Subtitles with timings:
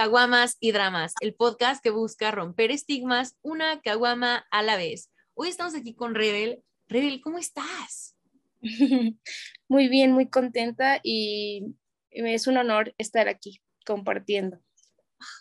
[0.00, 5.10] Caguamas y Dramas, el podcast que busca romper estigmas una caguama a la vez.
[5.34, 6.62] Hoy estamos aquí con Rebel.
[6.88, 8.16] Rebel, ¿cómo estás?
[9.68, 11.76] Muy bien, muy contenta y
[12.08, 14.58] es un honor estar aquí compartiendo.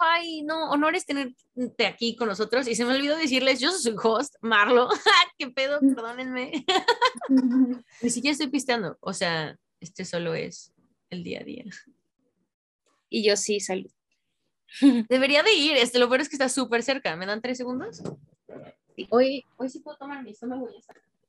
[0.01, 2.67] Ay, no, honor es tenerte aquí con nosotros.
[2.67, 4.89] Y se me olvidó decirles, yo soy su host, Marlo.
[5.37, 5.79] ¿Qué pedo?
[5.79, 6.65] Perdónenme.
[8.01, 8.97] Ni siquiera estoy pisteando.
[8.99, 10.73] O sea, este solo es
[11.09, 11.63] el día a día.
[13.07, 13.89] Y yo sí, salud.
[15.09, 15.77] Debería de ir.
[15.77, 17.15] Este, lo peor es que está súper cerca.
[17.15, 18.01] ¿Me dan tres segundos?
[19.09, 20.69] Hoy, hoy sí puedo tomar mi estómago.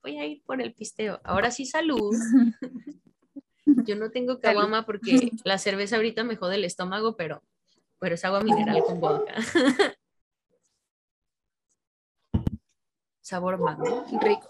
[0.03, 1.21] Voy a ir por el pisteo.
[1.25, 2.15] Ahora sí, salud.
[3.87, 7.43] Yo no tengo caguama porque la cerveza ahorita me jode el estómago, pero
[8.01, 9.35] pero es agua mineral con vodka.
[13.21, 14.05] Sabor mango.
[14.21, 14.49] Rico.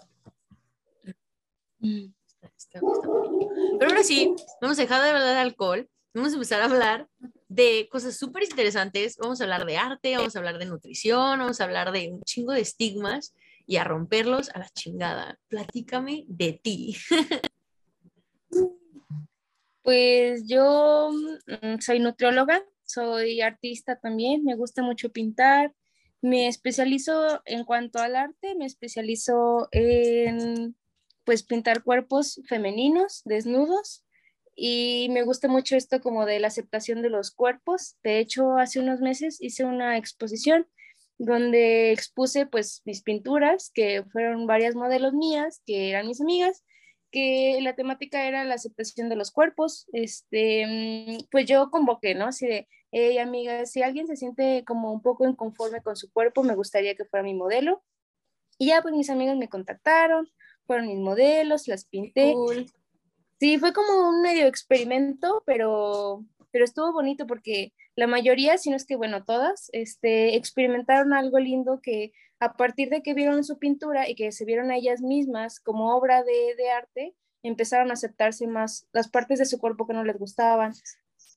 [1.79, 7.09] Pero ahora sí, vamos a dejar de hablar de alcohol, vamos a empezar a hablar
[7.51, 11.59] de cosas súper interesantes, vamos a hablar de arte, vamos a hablar de nutrición, vamos
[11.59, 13.35] a hablar de un chingo de estigmas
[13.67, 15.37] y a romperlos a la chingada.
[15.47, 16.95] Platícame de ti.
[19.83, 25.73] Pues yo mm, soy nutrióloga, soy artista también, me gusta mucho pintar,
[26.21, 30.75] me especializo en cuanto al arte, me especializo en
[31.23, 34.03] pues pintar cuerpos femeninos, desnudos,
[34.63, 37.97] y me gusta mucho esto como de la aceptación de los cuerpos.
[38.03, 40.67] De hecho, hace unos meses hice una exposición
[41.17, 46.63] donde expuse pues mis pinturas, que fueron varias modelos mías, que eran mis amigas,
[47.09, 49.87] que la temática era la aceptación de los cuerpos.
[49.93, 52.27] Este, mm, pues yo convoqué, ¿no?
[52.27, 56.43] Así de, hey amiga, si alguien se siente como un poco inconforme con su cuerpo,
[56.43, 57.83] me gustaría que fuera mi modelo.
[58.59, 60.29] Y ya pues mis amigas me contactaron,
[60.67, 62.35] fueron mis modelos, las pinté.
[63.41, 68.75] Sí, fue como un medio experimento, pero, pero estuvo bonito porque la mayoría, si no
[68.75, 73.57] es que bueno, todas, este, experimentaron algo lindo que a partir de que vieron su
[73.57, 77.93] pintura y que se vieron a ellas mismas como obra de, de arte, empezaron a
[77.93, 80.73] aceptarse más las partes de su cuerpo que no les gustaban,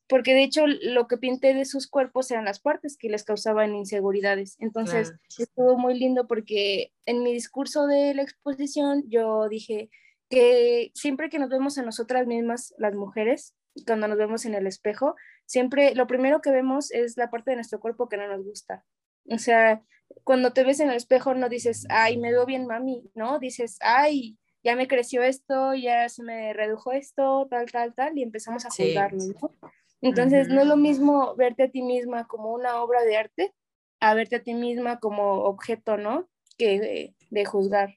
[0.07, 3.75] porque de hecho lo que pinté de sus cuerpos eran las partes que les causaban
[3.75, 4.57] inseguridades.
[4.59, 9.89] Entonces estuvo muy lindo porque en mi discurso de la exposición yo dije
[10.31, 13.55] que siempre que nos vemos a nosotras mismas, las mujeres,
[13.87, 17.57] cuando nos vemos en el espejo, siempre lo primero que vemos es la parte de
[17.57, 18.85] nuestro cuerpo que no nos gusta.
[19.31, 19.83] O sea,
[20.23, 23.39] cuando te ves en el espejo no dices, ay, me veo bien mami, ¿no?
[23.39, 28.23] Dices, ay, ya me creció esto, ya se me redujo esto, tal, tal, tal, y
[28.23, 29.71] empezamos a juzgarlo, ¿no?
[30.01, 33.55] Entonces, no es lo mismo verte a ti misma como una obra de arte
[34.01, 36.29] a verte a ti misma como objeto, ¿no?
[36.59, 37.97] Que de, juzgar.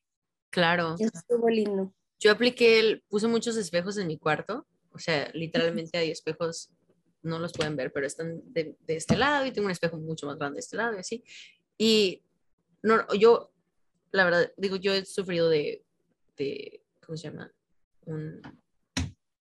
[0.49, 0.95] Claro.
[0.97, 1.93] Estuvo lindo.
[2.19, 6.71] Yo apliqué, puse muchos espejos en mi cuarto, o sea, literalmente hay espejos,
[7.21, 10.37] no los pueden ver, pero están de, este lado y tengo un espejo mucho más
[10.37, 11.23] grande de este lado y así.
[11.77, 12.23] Y
[12.81, 13.51] no, yo,
[14.11, 15.83] la verdad, digo, yo he sufrido de,
[16.37, 17.51] de ¿cómo se llama?
[18.05, 18.41] Un,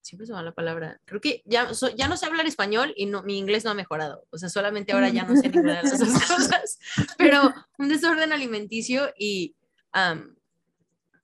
[0.07, 3.23] siempre se va la palabra, creo que ya, ya no sé hablar español y no,
[3.23, 6.01] mi inglés no ha mejorado, o sea, solamente ahora ya no sé ninguna de esas
[6.29, 6.79] cosas,
[7.19, 9.57] pero un desorden alimenticio y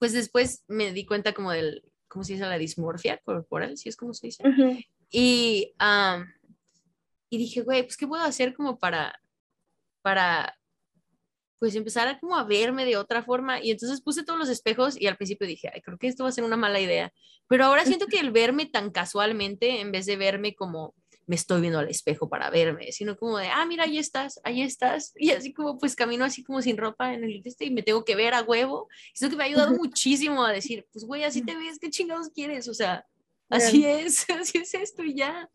[0.03, 2.45] pues después me di cuenta como del, ¿cómo se dice?
[2.45, 4.43] La dismorfia corporal, si es como se dice.
[5.09, 5.73] Y,
[7.29, 9.17] y dije, güey, pues, ¿qué puedo hacer como para,
[10.01, 10.59] para
[11.57, 14.99] pues empezar a como a verme de otra forma y entonces puse todos los espejos
[14.99, 17.13] y al principio dije, ay, creo que esto va a ser una mala idea,
[17.47, 21.61] pero ahora siento que el verme tan casualmente, en vez de verme como me estoy
[21.61, 25.31] viendo al espejo para verme, sino como de, ah, mira, ahí estás, ahí estás, y
[25.31, 28.15] así como pues camino así como sin ropa en el este y me tengo que
[28.15, 31.55] ver a huevo, eso que me ha ayudado muchísimo a decir, pues güey, así te
[31.55, 32.67] ves, ¿qué chingados quieres?
[32.67, 33.05] O sea,
[33.49, 35.49] así es, así es esto y ya.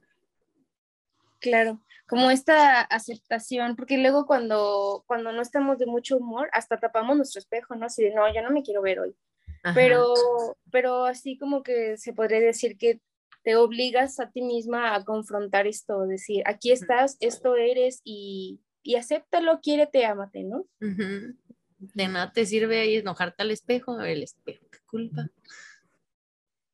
[1.40, 7.16] Claro, como esta aceptación, porque luego cuando, cuando no estamos de mucho humor, hasta tapamos
[7.16, 7.86] nuestro espejo, ¿no?
[7.86, 9.14] Así de, no, yo no me quiero ver hoy.
[9.74, 10.14] Pero,
[10.70, 13.00] pero así como que se podría decir que
[13.42, 18.96] te obligas a ti misma a confrontar esto, decir, aquí estás, esto eres y, y
[18.96, 20.66] acéptalo, quiérete, ámate, ¿no?
[20.80, 25.28] De nada te sirve ahí enojarte al espejo, el espejo, qué culpa.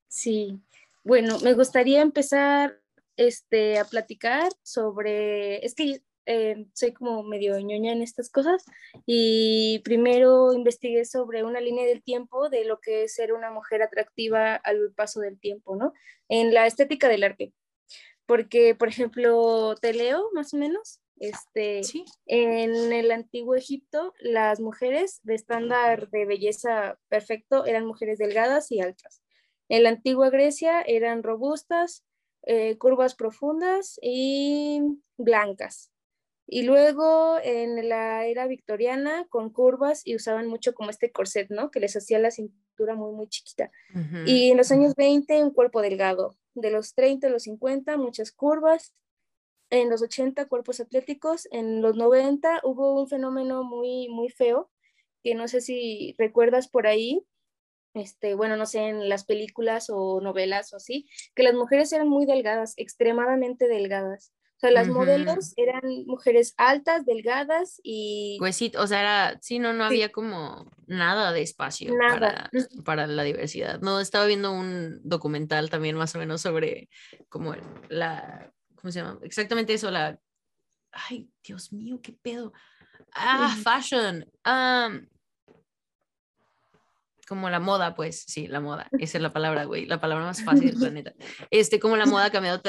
[0.08, 0.60] Sí,
[1.02, 2.80] bueno, me gustaría empezar
[3.16, 8.64] este, a platicar sobre, es que eh, soy como medio ñoña en estas cosas
[9.06, 13.82] y primero investigué sobre una línea del tiempo de lo que es ser una mujer
[13.82, 15.92] atractiva al paso del tiempo, ¿no?
[16.28, 17.52] En la estética del arte.
[18.26, 21.82] Porque, por ejemplo, te leo más o menos, este,
[22.26, 28.80] en el antiguo Egipto, las mujeres de estándar de belleza perfecto eran mujeres delgadas y
[28.80, 29.22] altas.
[29.68, 32.04] En la antigua Grecia eran robustas,
[32.42, 34.80] eh, curvas profundas y
[35.16, 35.93] blancas.
[36.46, 41.70] Y luego en la era victoriana con curvas y usaban mucho como este corset, ¿no?
[41.70, 43.70] Que les hacía la cintura muy, muy chiquita.
[44.26, 46.36] Y en los años 20 un cuerpo delgado.
[46.54, 48.94] De los 30 a los 50 muchas curvas.
[49.70, 51.48] En los 80 cuerpos atléticos.
[51.50, 54.70] En los 90 hubo un fenómeno muy, muy feo
[55.24, 57.26] que no sé si recuerdas por ahí,
[57.94, 62.08] este, bueno, no sé, en las películas o novelas o así, que las mujeres eran
[62.08, 64.32] muy delgadas, extremadamente delgadas.
[64.64, 68.36] Sea, las modelos eran mujeres altas, delgadas y...
[68.38, 72.50] Pues sí, o sea, era, sí, no, no había como nada de espacio Para,
[72.82, 73.78] para, la diversidad.
[73.82, 76.88] No, estaba viendo un documental también más o menos sobre
[77.28, 77.54] como
[77.90, 79.18] la, ¿cómo se llama?
[79.22, 80.18] Exactamente eso, la...
[80.92, 82.54] Ay, Dios mío, qué pedo.
[83.12, 84.24] Ah, fashion.
[87.28, 90.42] como la moda, pues, sí, la moda, esa es la palabra, güey, la palabra más
[90.42, 91.12] fácil del planeta.
[91.50, 92.62] Este, como la moda ha cambiado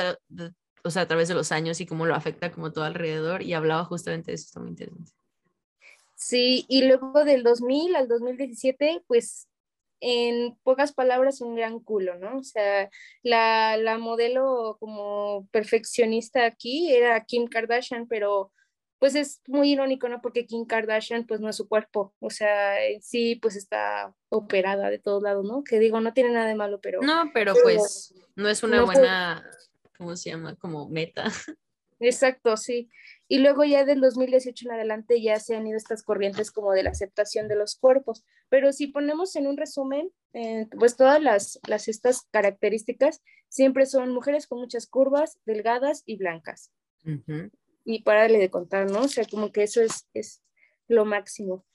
[0.85, 3.53] o sea, a través de los años y cómo lo afecta como todo alrededor y
[3.53, 5.11] hablaba justamente de eso, está muy interesante.
[6.15, 9.47] Sí, y luego del 2000 al 2017, pues
[9.99, 12.37] en pocas palabras un gran culo, ¿no?
[12.37, 12.89] O sea,
[13.23, 18.51] la, la modelo como perfeccionista aquí era Kim Kardashian, pero
[18.99, 20.21] pues es muy irónico, ¿no?
[20.21, 24.99] Porque Kim Kardashian pues no es su cuerpo, o sea, sí pues está operada de
[24.99, 25.63] todos lados, ¿no?
[25.63, 27.01] Que digo, no tiene nada de malo, pero...
[27.01, 29.43] No, pero, pues no es una buena
[29.97, 30.55] ¿cómo se llama?
[30.55, 31.25] Como meta.
[31.99, 32.89] Exacto, sí.
[33.27, 36.83] Y luego ya del 2018 en adelante ya se han ido estas corrientes como de
[36.83, 38.25] la aceptación de los cuerpos.
[38.49, 44.13] Pero si ponemos en un resumen, eh, pues todas las, las, estas características siempre son
[44.13, 46.71] mujeres con muchas curvas, delgadas y blancas.
[47.83, 49.01] Y párale de contar, ¿no?
[49.01, 50.41] O sea, como que eso es, es
[50.87, 51.65] lo máximo.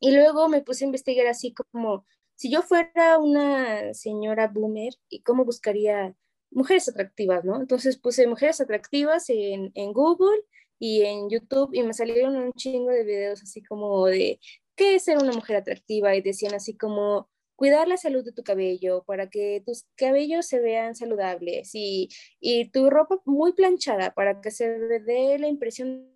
[0.00, 2.04] Y luego me puse a investigar así como,
[2.34, 6.16] si yo fuera una señora boomer, ¿y cómo buscaría
[6.54, 7.60] mujeres atractivas, ¿no?
[7.60, 10.42] Entonces puse mujeres atractivas en, en, Google
[10.78, 14.40] y en YouTube y me salieron un chingo de videos así como de
[14.76, 18.42] qué es ser una mujer atractiva y decían así como cuidar la salud de tu
[18.42, 22.08] cabello para que tus cabellos se vean saludables y,
[22.40, 24.68] y tu ropa muy planchada para que se
[25.00, 26.12] dé la impresión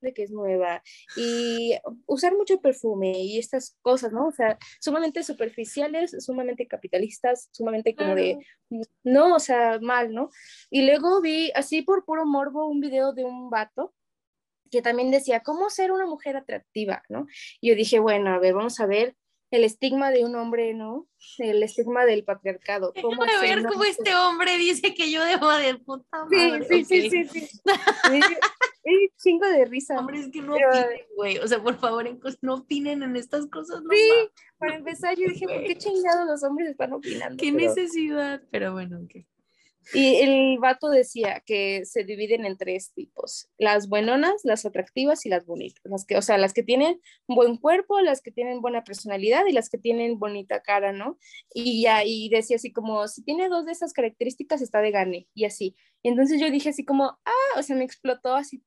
[0.00, 0.82] de que es nueva
[1.16, 4.28] y usar mucho perfume y estas cosas, ¿no?
[4.28, 8.38] O sea, sumamente superficiales, sumamente capitalistas, sumamente como de,
[9.04, 10.30] no, o sea, mal, ¿no?
[10.70, 13.94] Y luego vi así por puro morbo un video de un vato
[14.70, 17.26] que también decía, ¿cómo ser una mujer atractiva, ¿no?
[17.60, 19.16] Y yo dije, bueno, a ver, vamos a ver
[19.50, 21.08] el estigma de un hombre, ¿no?
[21.38, 22.92] El estigma del patriarcado.
[23.02, 26.66] ¿Cómo a ver cómo este hombre dice que yo debo de puta madre.
[26.68, 27.60] Sí, sí, sí, sí, sí.
[29.16, 29.98] Chingo de risa.
[29.98, 31.38] Hombre, es que no opinen, güey.
[31.38, 32.06] O sea, por favor,
[32.42, 33.82] no opinen en estas cosas.
[33.82, 37.36] No sí, para empezar, yo dije, ¿por qué chingados los hombres están opinando?
[37.36, 39.24] Qué necesidad, pero bueno, ok.
[39.94, 45.30] Y el vato decía que se dividen en tres tipos, las buenonas, las atractivas y
[45.30, 48.84] las bonitas, las que, o sea, las que tienen buen cuerpo, las que tienen buena
[48.84, 51.18] personalidad y las que tienen bonita cara, ¿no?
[51.54, 55.28] Y ya, y decía así como, si tiene dos de esas características está de gane,
[55.34, 55.74] y así.
[56.02, 58.62] entonces yo dije así como, ah, o sea, me explotó así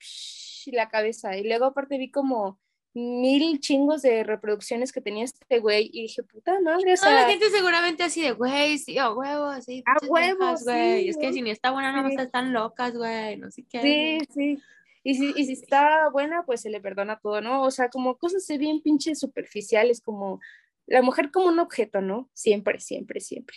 [0.71, 2.59] la cabeza, y luego aparte vi como
[2.93, 7.11] mil chingos de reproducciones que tenía este güey y dije, puta madre, o sea...
[7.11, 9.83] la gente seguramente así de, güey, sí, a huevo, así.
[9.85, 11.07] A huevos, güey.
[11.09, 12.15] es que si ni está buena, no sí.
[12.17, 13.81] están locas, güey, no sé qué.
[13.81, 14.63] Sí, sí.
[15.03, 17.63] Y si, y si está buena, pues se le perdona todo, ¿no?
[17.63, 20.39] O sea, como cosas bien pinches superficiales, como
[20.85, 22.29] la mujer como un objeto, ¿no?
[22.33, 23.55] Siempre, siempre, siempre.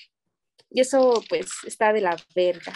[0.70, 2.72] Y eso, pues, está de la verga.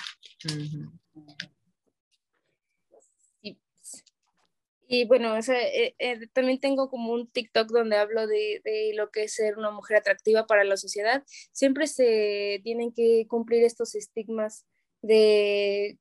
[4.91, 8.93] Y bueno, o sea, eh, eh, también tengo como un TikTok donde hablo de, de,
[8.95, 11.23] lo que es ser una mujer atractiva para la sociedad.
[11.53, 14.65] Siempre se tienen que cumplir estos estigmas
[15.03, 15.99] de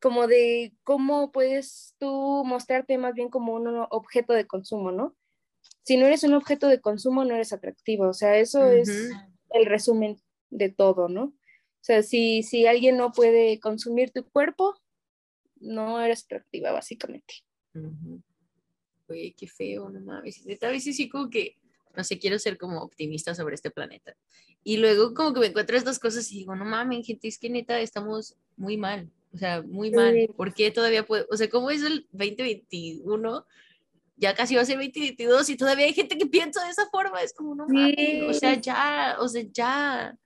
[0.00, 5.14] como de cómo puedes tú mostrarte más bien como un objeto de consumo, ¿no?
[5.82, 8.08] Si no eres un objeto de consumo, no eres atractiva.
[8.08, 8.80] O sea, eso uh -huh.
[8.80, 9.10] es
[9.50, 10.16] el resumen
[10.50, 11.24] de todo, ¿no?
[11.24, 14.74] O sea, si, si alguien no puede consumir tu cuerpo,
[15.56, 17.45] no eres atractiva, básicamente.
[19.08, 20.44] Oye, qué feo, no mames.
[20.62, 21.56] A veces sí como que,
[21.96, 24.16] no sé, quiero ser como optimista sobre este planeta.
[24.64, 27.48] Y luego como que me encuentro estas cosas y digo, no mames, gente, es que
[27.48, 29.10] neta estamos muy mal.
[29.32, 30.14] O sea, muy mal.
[30.14, 30.28] Sí.
[30.36, 31.26] ¿Por qué todavía puede?
[31.30, 33.46] O sea, ¿cómo es el 2021?
[34.16, 37.22] Ya casi va a ser 2022 y todavía hay gente que piensa de esa forma.
[37.22, 37.94] Es como, no mames.
[37.96, 38.20] Sí.
[38.22, 40.18] O sea, ya, o sea, ya.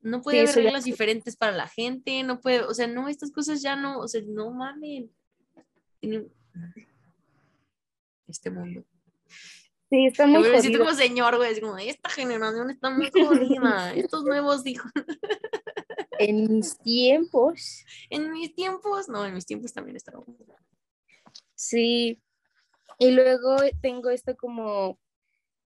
[0.00, 0.90] No puede sí, haber reglas ya.
[0.90, 2.22] diferentes para la gente.
[2.22, 5.10] No puede, o sea, no, estas cosas ya no, o sea, no mames
[8.26, 8.84] este mundo.
[9.90, 13.10] Sí, está muy Yo me siento como señor, güey, es como, esta generación está muy
[13.10, 14.90] jodida, estos nuevos hijos.
[16.20, 17.84] En mis tiempos.
[18.10, 20.24] En mis tiempos, no, en mis tiempos también estaba.
[21.54, 22.20] Sí.
[22.98, 24.98] Y luego tengo esto como,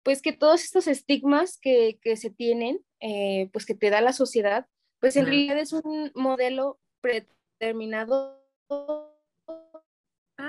[0.03, 4.13] pues que todos estos estigmas que, que se tienen, eh, pues que te da la
[4.13, 4.67] sociedad,
[4.99, 8.39] pues en realidad es un modelo predeterminado.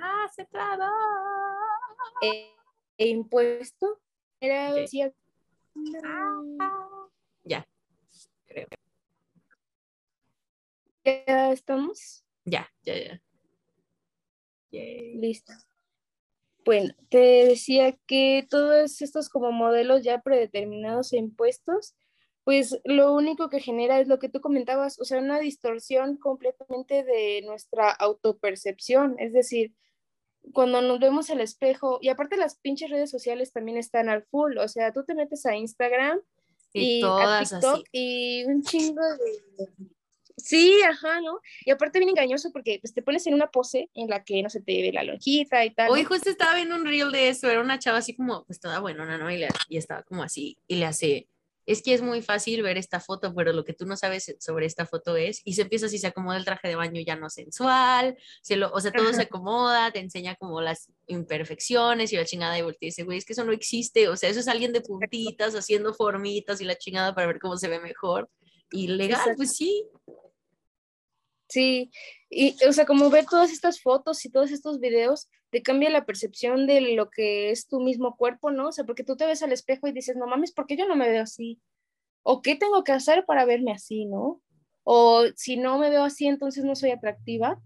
[0.03, 0.85] Ah, aceptado.
[2.23, 2.53] E,
[2.99, 4.01] e impuesto.
[4.41, 4.75] Era,
[6.05, 7.09] ah,
[7.45, 7.67] ya,
[8.47, 8.67] creo.
[11.05, 12.25] ¿Ya estamos?
[12.45, 13.21] Ya, ya, ya.
[14.71, 15.53] Listo.
[16.65, 21.95] Bueno, te decía que todos estos como modelos ya predeterminados e impuestos,
[22.45, 27.05] pues lo único que genera es lo que tú comentabas, o sea, una distorsión completamente
[27.05, 29.75] de nuestra autopercepción, es decir,
[30.53, 34.59] cuando nos vemos al espejo, y aparte las pinches redes sociales también están al full,
[34.59, 36.21] o sea, tú te metes a Instagram
[36.73, 39.67] y, a TikTok y un chingo de
[40.37, 41.41] Sí, ajá, ¿no?
[41.65, 44.51] Y aparte bien engañoso porque pues, te pones en una pose en la que no
[44.51, 45.91] se te ve la lonjita y tal.
[45.91, 48.81] Hoy justo estaba viendo un reel de eso, era una chava así como, pues toda
[48.81, 49.31] buena, ¿no?
[49.31, 51.29] Y, le, y estaba como así, y le hace,
[51.67, 54.67] es que es muy fácil ver esta foto, pero lo que tú no sabes sobre
[54.67, 57.29] esta foto es, y se empieza así, se acomoda el traje de baño ya no
[57.29, 62.25] sensual, se lo, o sea, todo se acomoda, te enseña como las imperfecciones y la
[62.25, 64.49] chingada y voltea y dice, güey, es que eso no existe, o sea, eso es
[64.49, 68.31] alguien de puntitas haciendo formitas y la chingada para ver cómo se ve mejor.
[68.71, 69.89] Y legal, pues sí,
[71.49, 71.91] Sí,
[72.29, 76.05] y o sea, como ver todas estas fotos y todos estos videos, te cambia la
[76.05, 78.69] percepción de lo que es tu mismo cuerpo, ¿no?
[78.69, 80.89] O sea, porque tú te ves al espejo y dices, no mames, ¿por qué yo
[80.89, 81.61] no me veo así?
[82.23, 84.43] ¿O qué tengo que hacer para verme así, no?
[84.83, 87.61] O si no me veo así, entonces no soy atractiva.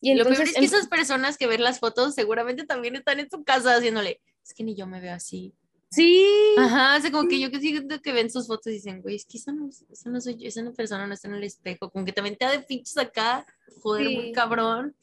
[0.00, 3.18] Y entonces, lo peor es que esas personas que ven las fotos seguramente también están
[3.18, 5.54] en su casa haciéndole, es que ni yo me veo así,
[5.90, 6.26] Sí.
[6.58, 9.24] Ajá, o como que yo que siento que ven sus fotos y dicen, güey, es
[9.24, 12.04] que eso no, eso no soy yo, esa persona no está en el espejo, como
[12.04, 13.46] que también te da de pinches acá,
[13.82, 14.94] joder, muy cabrón.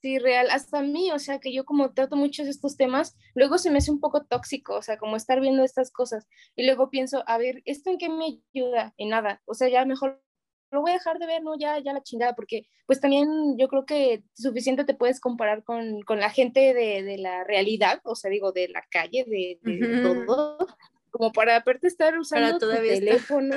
[0.00, 3.58] Sí, real, hasta a mí, o sea, que yo como trato muchos estos temas, luego
[3.58, 6.90] se me hace un poco tóxico, o sea, como estar viendo estas cosas, y luego
[6.90, 8.94] pienso, a ver, ¿esto en qué me ayuda?
[8.96, 10.22] En nada, o sea, ya mejor
[10.70, 13.68] lo voy a dejar de ver, no, ya, ya la chingada, porque pues también yo
[13.68, 18.14] creo que suficiente te puedes comparar con, con la gente de, de, la realidad, o
[18.14, 20.66] sea, digo, de la calle, de, de todo,
[21.10, 23.56] como para aparte estar usando tu teléfono.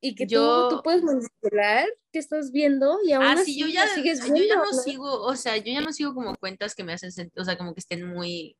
[0.00, 0.68] Y que yo...
[0.68, 4.20] tú, tú, puedes manipular que estás viendo y aún ah, así sí, yo ya, sigues
[4.20, 4.38] viendo.
[4.38, 7.32] Yo ya no, sigo, o sea, yo ya no sigo como cuentas que me hacen,
[7.36, 8.54] o sea, como que estén muy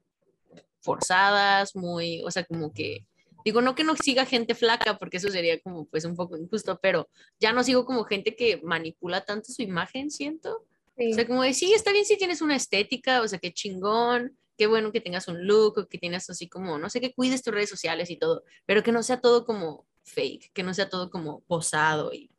[0.80, 3.04] forzadas, muy, o sea, como que
[3.44, 6.78] Digo, no que no siga gente flaca, porque eso sería como pues un poco injusto,
[6.80, 7.08] pero
[7.38, 10.66] ya no sigo como gente que manipula tanto su imagen, siento.
[10.96, 14.38] O sea, como de, sí, está bien si tienes una estética, o sea, qué chingón,
[14.56, 17.52] qué bueno que tengas un look, que tienes así como, no sé, que cuides tus
[17.52, 21.10] redes sociales y todo, pero que no sea todo como fake, que no sea todo
[21.10, 22.12] como posado.
[22.12, 22.30] Y...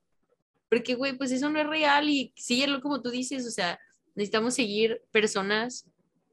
[0.69, 3.79] Porque, güey, pues eso no es real y síguelo como tú dices, o sea,
[4.15, 5.85] necesitamos seguir personas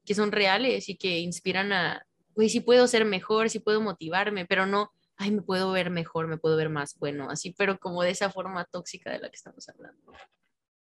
[0.04, 4.46] que son reales y que inspiran a, güey, sí puedo ser mejor, sí puedo motivarme,
[4.46, 8.02] pero no, ay, me puedo ver mejor, me puedo ver más bueno, así, pero como
[8.02, 10.12] de esa forma tóxica de la que estamos hablando.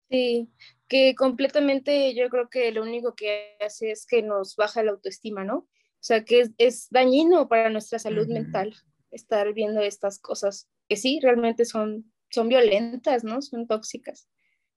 [0.09, 0.49] Sí,
[0.87, 5.43] que completamente yo creo que lo único que hace es que nos baja la autoestima,
[5.43, 5.57] ¿no?
[5.57, 8.75] O sea, que es, dañino para nuestra salud mental
[9.09, 13.41] estar viendo estas cosas que sí, realmente son, son violentas, ¿no?
[13.41, 14.29] Son tóxicas.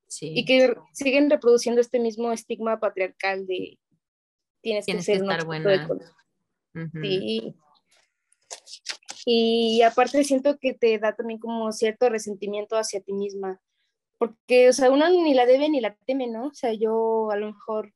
[0.07, 0.33] Sí.
[0.35, 3.79] Y que siguen reproduciendo este mismo estigma patriarcal de
[4.63, 5.87] tienes, que ser que estar buena.
[7.03, 7.55] Sí.
[9.27, 13.61] Y aparte siento que te da también como cierto resentimiento hacia ti misma,
[14.19, 16.47] porque, o sea, uno ni la debe ni la teme, ¿no?
[16.47, 17.93] O sea, yo a lo mejor,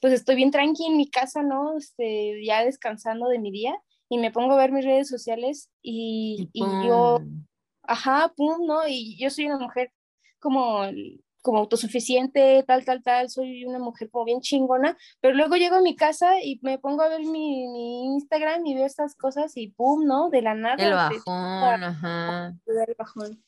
[0.00, 1.76] pues estoy bien tranqui en mi casa, ¿no?
[1.76, 3.74] Este, ya descansando de mi día
[4.08, 7.20] y me pongo a ver mis redes sociales y, y yo,
[7.82, 8.88] ajá, pum, ¿no?
[8.88, 9.92] Y yo soy una mujer
[10.40, 10.82] como
[11.44, 15.82] como autosuficiente, tal, tal, tal, soy una mujer como bien chingona, pero luego llego a
[15.82, 19.68] mi casa y me pongo a ver mi, mi Instagram y veo estas cosas y
[19.68, 20.30] pum, ¿no?
[20.30, 20.82] De la nada.
[20.82, 22.54] El bajón, ajá.
[22.66, 23.44] El bajón.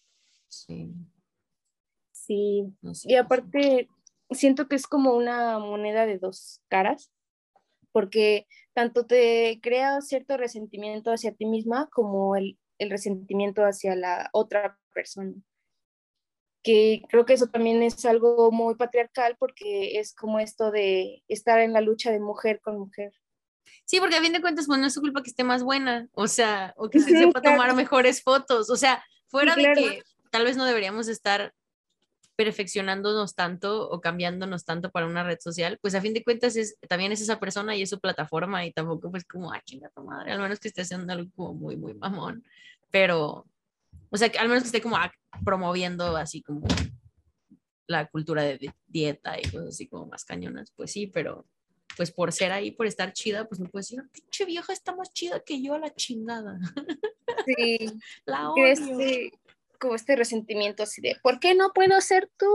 [0.47, 0.93] Sí.
[2.13, 2.65] Sí.
[3.05, 3.89] y aparte,
[4.31, 7.11] siento que es como una moneda de dos caras,
[7.93, 14.29] porque tanto te crea cierto resentimiento hacia ti misma como el, el resentimiento hacia la
[14.33, 15.33] otra persona
[16.67, 21.61] que creo que eso también es algo muy patriarcal porque es como esto de estar
[21.61, 23.13] en la lucha de mujer con mujer.
[23.85, 26.09] Sí, porque a fin de cuentas, pues no es su culpa que esté más buena,
[26.13, 30.45] o sea, o que se sepa tomar mejores fotos, o sea, fuera de que tal
[30.45, 31.55] vez no deberíamos estar
[32.35, 36.77] perfeccionándonos tanto o cambiándonos tanto para una red social, pues a fin de cuentas es,
[36.89, 40.03] también es esa persona y es su plataforma y tampoco pues como, ay, chinga tu
[40.03, 42.45] madre, al menos que esté haciendo algo como muy, muy mamón,
[42.91, 43.47] pero
[44.11, 44.97] O sea, que al menos que esté como
[45.45, 46.67] promoviendo así como
[47.87, 51.47] la cultura de dieta y cosas así como más cañonas, pues sí, pero
[51.97, 55.13] pues por ser ahí, por estar chida, pues no puedes decir, pinche vieja está más
[55.13, 56.59] chida que yo a la chingada.
[57.47, 57.79] Sí.
[58.27, 58.67] la odio.
[58.67, 59.33] Este,
[59.79, 62.47] como este resentimiento así de, ¿por qué no puedo ser tú?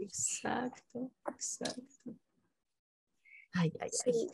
[0.00, 2.14] Exacto, exacto.
[3.52, 4.30] Ay, ay, ay.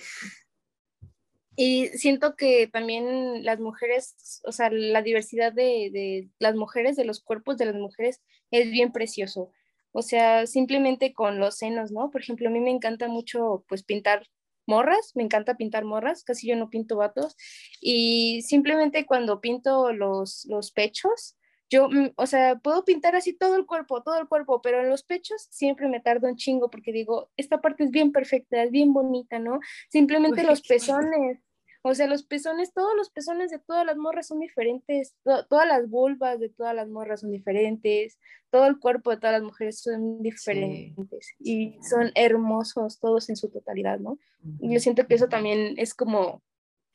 [1.57, 7.05] Y siento que también las mujeres, o sea, la diversidad de, de, las mujeres, de
[7.05, 9.51] los cuerpos de las mujeres, es bien precioso.
[9.93, 12.11] O sea, simplemente con los senos, ¿no?
[12.11, 14.27] Por ejemplo, a mí me encanta mucho, pues, pintar
[14.67, 17.37] morras, me encanta pintar morras, casi yo no pinto vatos.
[17.81, 21.37] Y simplemente cuando pinto los, los pechos,
[21.69, 24.89] yo, mm, o sea, puedo pintar así todo el cuerpo, todo el cuerpo, pero en
[24.89, 28.71] los pechos siempre me tardo un chingo porque digo, esta parte es bien perfecta, es
[28.71, 29.61] bien bonita, ¿no?
[29.89, 31.41] Simplemente los pezones,
[31.89, 35.89] o sea, los pezones, todos los pezones de todas las morras son diferentes, todas las
[35.89, 38.19] vulvas de todas las morras son diferentes,
[38.51, 43.51] todo el cuerpo de todas las mujeres son diferentes y son hermosos todos en su
[43.51, 44.19] totalidad, ¿no?
[44.61, 46.43] Yo siento que eso también es como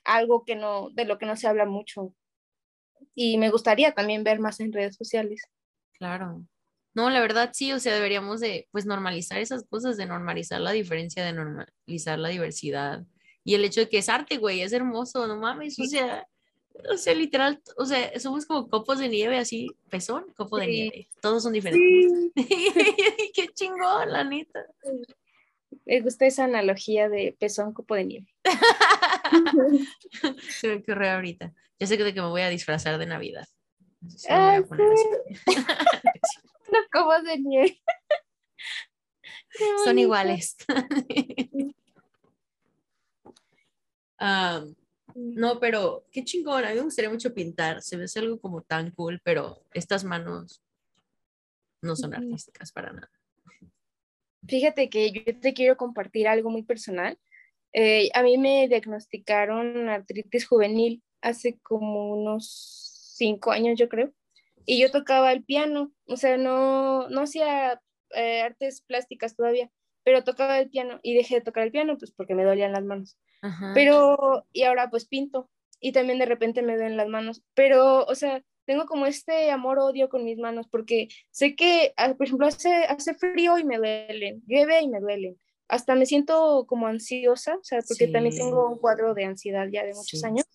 [0.04, 2.14] algo que no, de lo que no se habla mucho
[3.16, 5.42] y me gustaría también ver más en redes sociales.
[5.94, 6.46] Claro.
[6.94, 10.72] No, la verdad sí, o sea, deberíamos de pues normalizar esas cosas, de normalizar la
[10.72, 13.06] diferencia, de normalizar la diversidad
[13.44, 16.28] y el hecho de que es arte, güey, es hermoso, no mames, o sea,
[16.92, 21.10] o sea, literal, o sea, somos como copos de nieve así, pezón, copo de nieve,
[21.22, 22.32] todos son diferentes.
[23.34, 24.66] Qué chingón, la neta.
[25.86, 28.34] Me gusta esa analogía de pezón, copo de nieve.
[30.50, 31.54] Se me ocurre ahorita.
[31.80, 33.48] Ya sé que de que me voy a disfrazar de Navidad.
[34.02, 34.26] Los
[36.92, 37.82] copos de nieve.
[39.84, 40.56] Son iguales.
[45.16, 46.64] No, pero qué chingón.
[46.64, 47.82] A mí me gustaría mucho pintar.
[47.82, 50.62] Se ve algo como tan cool, pero estas manos
[51.82, 53.12] no son artísticas para nada.
[54.48, 57.18] Fíjate que yo te quiero compartir algo muy personal.
[57.74, 64.12] Eh, a mí me diagnosticaron artritis juvenil hace como unos cinco años, yo creo,
[64.66, 67.80] y yo tocaba el piano, o sea, no, no hacía
[68.16, 69.72] eh, artes plásticas todavía,
[70.04, 72.84] pero tocaba el piano y dejé de tocar el piano, pues porque me dolían las
[72.84, 73.18] manos.
[73.74, 75.50] Pero, y ahora pues pinto
[75.80, 80.10] y también de repente me duelen las manos, pero, o sea, tengo como este amor-odio
[80.10, 84.44] con mis manos porque sé que, ah, por ejemplo, hace, hace frío y me duelen,
[84.46, 85.38] llueve y me duelen.
[85.68, 89.84] Hasta me siento como ansiosa, o sea, porque también tengo un cuadro de ansiedad ya
[89.84, 90.46] de muchos años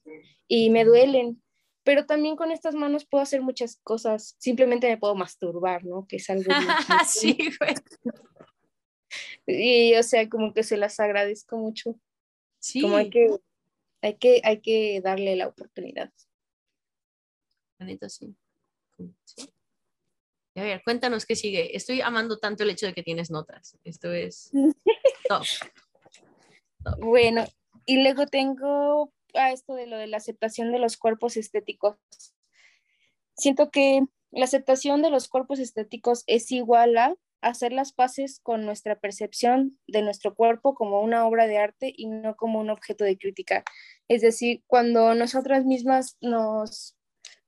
[0.47, 1.43] y me duelen.
[1.85, 4.35] Pero también con estas manos puedo hacer muchas cosas.
[4.39, 6.07] Simplemente me puedo masturbar, ¿no?
[6.07, 6.45] Que es algo.
[7.07, 7.75] sí, güey.
[9.47, 11.99] Y, o sea, como que se las agradezco mucho.
[12.59, 12.81] Sí.
[12.81, 13.37] Como hay que,
[14.03, 16.13] hay que, hay que darle la oportunidad.
[17.79, 18.35] La sí.
[20.55, 21.77] A ver, cuéntanos qué sigue.
[21.77, 23.77] Estoy amando tanto el hecho de que tienes notas.
[23.85, 24.51] Esto es
[25.29, 25.45] top.
[26.99, 27.45] Bueno,
[27.85, 31.97] y luego tengo a esto de lo de la aceptación de los cuerpos estéticos.
[33.37, 37.15] Siento que la aceptación de los cuerpos estéticos es igual a
[37.49, 42.07] hacer las paces con nuestra percepción de nuestro cuerpo como una obra de arte y
[42.07, 43.65] no como un objeto de crítica.
[44.09, 46.97] Es decir, cuando nosotras mismas nos...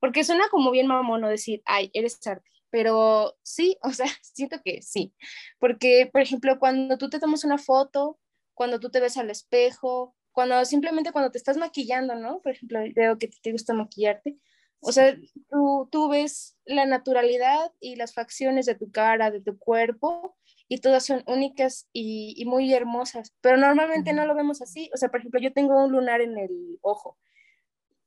[0.00, 4.82] Porque suena como bien mamono decir, ay, eres arte, pero sí, o sea, siento que
[4.82, 5.12] sí.
[5.58, 8.18] Porque, por ejemplo, cuando tú te tomas una foto,
[8.54, 12.40] cuando tú te ves al espejo, cuando simplemente cuando te estás maquillando, ¿no?
[12.40, 14.36] Por ejemplo, veo que te gusta maquillarte.
[14.80, 15.16] O sea,
[15.50, 20.36] tú, tú ves la naturalidad y las facciones de tu cara, de tu cuerpo,
[20.68, 24.90] y todas son únicas y, y, muy hermosas, pero normalmente no lo vemos así.
[24.94, 27.16] O sea, por ejemplo, yo tengo un lunar en el ojo.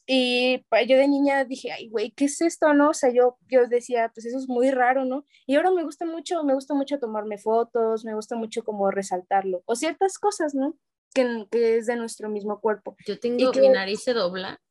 [0.05, 2.89] Y yo de niña dije, ay, güey, ¿qué es esto, no?
[2.89, 5.25] O sea, yo, yo decía, pues eso es muy raro, ¿no?
[5.47, 9.63] Y ahora me gusta mucho, me gusta mucho tomarme fotos, me gusta mucho como resaltarlo,
[9.65, 10.75] o ciertas cosas, ¿no?
[11.13, 12.95] que, es de nuestro mismo cuerpo.
[13.05, 14.61] Yo tengo, mi nariz se dobla,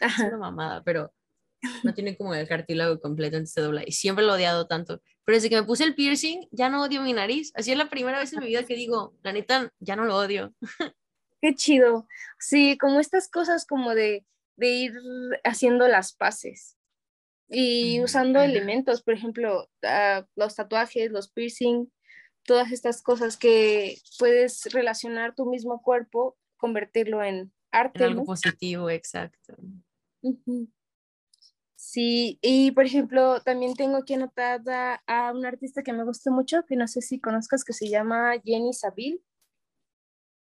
[0.00, 1.12] es una mamada, pero
[1.82, 3.82] no tiene como el cartílago completo, entonces se dobla.
[3.86, 5.00] Y siempre lo he odiado tanto.
[5.24, 7.52] Pero desde que me puse el piercing, ya no odio mi nariz.
[7.54, 10.16] Así es la primera vez en mi vida que digo, la neta, ya no lo
[10.16, 10.54] odio.
[11.40, 12.06] Qué chido.
[12.38, 14.24] Sí, como estas cosas como de,
[14.56, 14.92] de ir
[15.44, 16.76] haciendo las paces
[17.48, 21.90] y usando elementos, por ejemplo, ah, los tatuajes, los piercing,
[22.44, 28.04] todas estas cosas que puedes relacionar tu mismo cuerpo, convertirlo en arte.
[28.04, 29.56] En algo positivo, exacto.
[31.94, 36.64] Sí, y por ejemplo, también tengo aquí anotada a una artista que me gusta mucho,
[36.66, 39.22] que no sé si conozcas, que se llama Jenny Saville.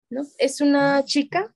[0.10, 0.24] ¿no?
[0.40, 1.56] Es una chica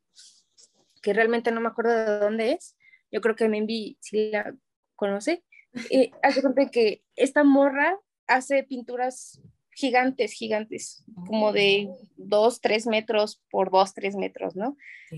[1.02, 2.78] que realmente no me acuerdo de dónde es.
[3.12, 4.56] Yo creo que Membi sí la
[4.96, 5.44] conoce,
[5.90, 7.98] eh, hace cuenta que esta morra
[8.28, 9.42] hace pinturas
[9.80, 14.76] gigantes, gigantes, como de dos, tres metros por dos, tres metros, ¿no?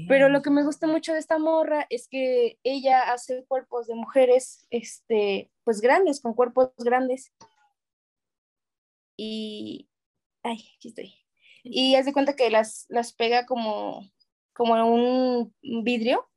[0.07, 3.95] Pero lo que me gusta mucho de esta morra es que ella hace cuerpos de
[3.95, 7.33] mujeres, este, pues grandes, con cuerpos grandes.
[9.17, 9.89] Y,
[10.43, 11.13] ay, aquí estoy.
[11.63, 14.07] Y hace cuenta que las, las pega como,
[14.53, 16.29] como un vidrio.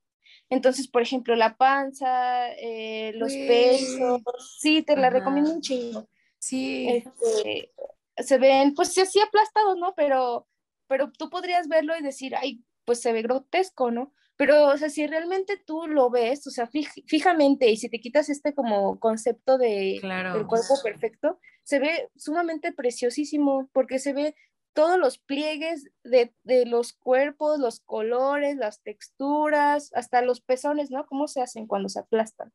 [0.49, 4.23] Entonces, por ejemplo, la panza, eh, los pechos,
[4.59, 6.09] sí, te la recomiendo un chingo.
[6.39, 6.89] Sí.
[6.89, 7.73] Este,
[8.17, 9.95] se ven, pues sí, así aplastados, ¿no?
[9.95, 10.47] Pero,
[10.87, 14.13] pero tú podrías verlo y decir, ay, pues se ve grotesco, ¿no?
[14.37, 16.69] Pero, o sea, si realmente tú lo ves, o sea,
[17.07, 22.73] fijamente, y si te quitas este como concepto de del cuerpo perfecto, se ve sumamente
[22.73, 24.35] preciosísimo, porque se ve
[24.73, 31.07] todos los pliegues de, de, los cuerpos, los colores, las texturas, hasta los pezones, ¿no?
[31.07, 32.53] ¿Cómo se hacen cuando se aplastan?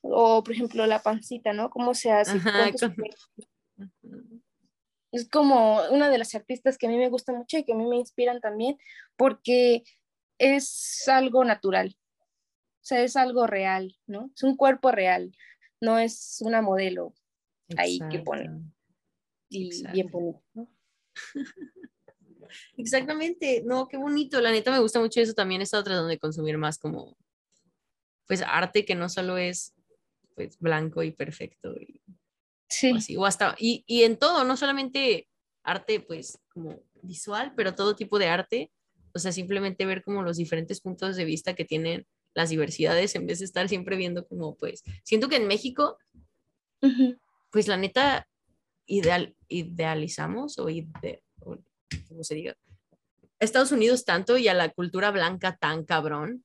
[0.00, 1.70] O, por ejemplo, la pancita, ¿no?
[1.70, 2.32] ¿Cómo se hace?
[5.12, 7.76] Es como una de las artistas que a mí me gusta mucho y que a
[7.76, 8.78] mí me inspiran también,
[9.16, 9.84] porque
[10.38, 11.96] es algo natural,
[12.82, 14.30] o sea, es algo real, ¿no?
[14.34, 15.36] Es un cuerpo real,
[15.80, 17.14] no es una modelo
[17.76, 18.50] ahí que pone.
[19.48, 20.68] Y bien bonito, ¿no?
[22.76, 26.18] Exactamente, no, qué bonito, la neta me gusta mucho eso, también he estado tratando de
[26.18, 27.16] consumir más como,
[28.26, 29.74] pues, arte que no solo es,
[30.34, 32.02] pues, blanco y perfecto y
[32.72, 33.16] sí.
[33.16, 35.28] o, hasta, y, y en todo, no solamente
[35.62, 38.70] arte, pues, como visual, pero todo tipo de arte,
[39.14, 43.26] o sea, simplemente ver como los diferentes puntos de vista que tienen las diversidades en
[43.26, 45.98] vez de estar siempre viendo como, pues, siento que en México,
[47.50, 48.26] pues la neta,
[48.86, 51.22] ideal, idealizamos o, ide,
[52.08, 52.56] como se diga,
[53.38, 56.44] Estados Unidos tanto y a la cultura blanca tan cabrón,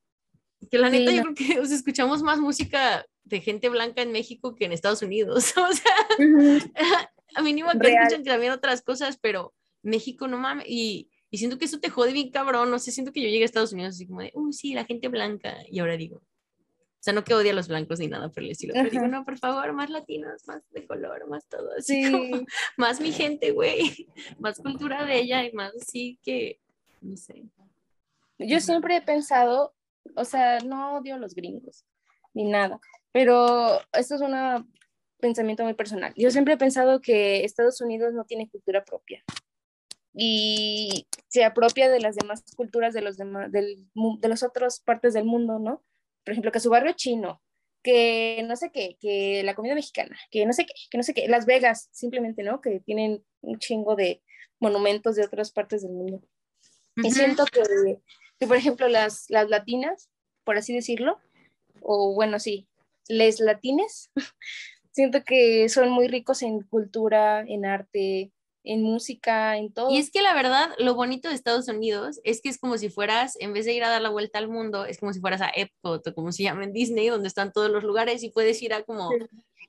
[0.70, 4.66] que la neta yo creo que escuchamos más música de gente blanca en México que
[4.66, 10.38] en Estados Unidos, o sea, a mínimo que escuchan también otras cosas, pero México no
[10.38, 13.28] mames, y, y, siento que eso te jode bien cabrón, no sé, siento que yo
[13.28, 16.18] llegué a Estados Unidos así como de, uy, sí, la gente blanca, y ahora digo,
[16.18, 19.08] o sea, no que odie a los blancos ni nada por el estilo, pero digo,
[19.08, 22.46] no, por favor, más latinos, más de color, más todo, así como,
[22.78, 24.08] más mi gente, güey,
[24.40, 26.60] más cultura de ella y más así que,
[27.02, 27.44] no sé.
[28.40, 29.74] Yo siempre he pensado,
[30.16, 31.86] o sea, no odio a los gringos,
[32.34, 32.80] ni nada,
[33.12, 34.34] pero esto es un
[35.20, 36.14] pensamiento muy personal.
[36.16, 39.24] Yo siempre he pensado que Estados Unidos no tiene cultura propia
[40.14, 45.14] y se apropia de las demás culturas de los demás, del, de las otras partes
[45.14, 45.84] del mundo, ¿no?
[46.28, 47.42] por ejemplo, que su barrio chino,
[47.82, 51.14] que no sé qué, que la comida mexicana, que no sé qué, que no sé
[51.14, 52.60] qué, Las Vegas, simplemente, ¿no?
[52.60, 54.22] Que tienen un chingo de
[54.60, 56.22] monumentos de otras partes del mundo.
[56.98, 57.62] Y siento que,
[58.38, 60.10] que, por ejemplo, las, las latinas,
[60.44, 61.18] por así decirlo,
[61.82, 62.68] o bueno, sí,
[63.08, 64.12] les latines,
[64.92, 68.32] siento que son muy ricos en cultura, en arte,
[68.64, 69.92] en música, en todo.
[69.92, 72.90] Y es que la verdad, lo bonito de Estados Unidos es que es como si
[72.90, 75.42] fueras, en vez de ir a dar la vuelta al mundo, es como si fueras
[75.42, 78.62] a Epcot o como se llama en Disney, donde están todos los lugares y puedes
[78.62, 79.10] ir a como,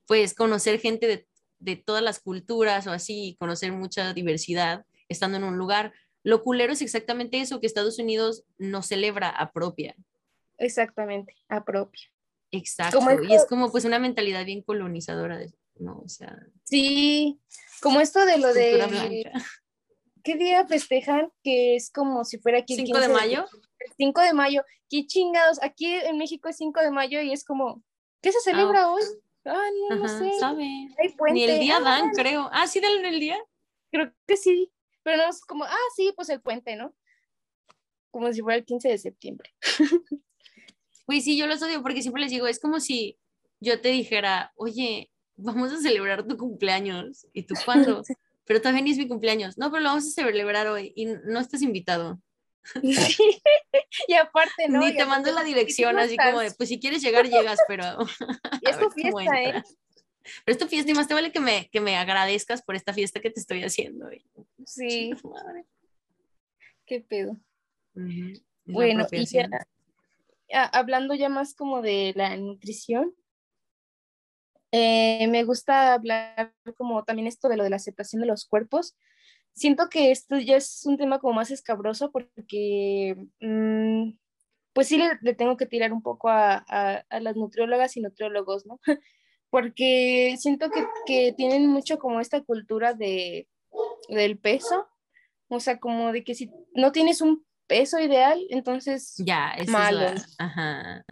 [0.06, 1.26] pues, conocer gente de,
[1.60, 5.92] de todas las culturas o así, conocer mucha diversidad estando en un lugar.
[6.22, 9.94] Lo culero es exactamente eso, que Estados Unidos no celebra, apropia.
[10.58, 12.08] Exactamente, apropia.
[12.50, 15.38] Exacto, y es como pues una mentalidad bien colonizadora,
[15.76, 16.00] ¿no?
[16.04, 16.36] O sea.
[16.64, 17.40] Sí,
[17.82, 19.30] como esto de lo de...
[20.24, 21.30] ¿Qué día festejan?
[21.42, 22.74] Que es como si fuera aquí.
[22.74, 23.46] El 5 de mayo.
[23.78, 24.62] El 5 de mayo.
[24.90, 25.62] ¿Qué chingados?
[25.62, 27.82] Aquí en México es 5 de mayo y es como,
[28.20, 29.02] ¿qué se celebra ah, hoy?
[29.44, 30.30] Ah, no, no sé.
[30.38, 30.88] Sabe.
[31.32, 32.48] Ni el día dan, creo.
[32.52, 33.38] Ah, sí, dan el día.
[33.90, 34.72] Creo que sí.
[35.02, 36.94] Pero no es como, ah, sí, pues el puente, ¿no?
[38.10, 39.54] Como si fuera el 15 de septiembre.
[41.08, 43.18] Pues sí, yo los odio porque siempre les digo, es como si
[43.60, 47.26] yo te dijera, oye, vamos a celebrar tu cumpleaños.
[47.32, 48.02] ¿Y tú cuándo?
[48.44, 49.56] Pero también es mi cumpleaños.
[49.56, 52.20] No, pero lo vamos a celebrar hoy y no estás invitado.
[54.06, 54.80] y aparte, ¿no?
[54.80, 57.84] Ni te mando la dirección, así como de, pues si quieres llegar, llegas, pero...
[58.62, 59.62] y es tu fiesta, ¿eh?
[60.44, 62.92] Pero es tu fiesta y más te vale que me, que me agradezcas por esta
[62.92, 64.10] fiesta que te estoy haciendo.
[64.66, 65.12] Sí.
[66.84, 67.34] Qué pedo.
[68.66, 69.48] Bueno, y ya,
[70.52, 73.14] hablando ya más como de la nutrición,
[74.70, 78.96] eh, me gusta hablar como también esto de lo de la aceptación de los cuerpos.
[79.54, 84.12] Siento que esto ya es un tema como más escabroso porque, mm,
[84.72, 88.78] pues sí le, tengo que tirar un poco a, a, las nutriólogas y nutriólogos, ¿no?
[89.50, 93.48] porque siento que, que, tienen mucho como esta cultura de,
[94.08, 94.87] del peso,
[95.48, 100.00] o sea, como de que si no tienes un peso ideal, entonces ya, es malo.
[100.38, 101.04] ajá.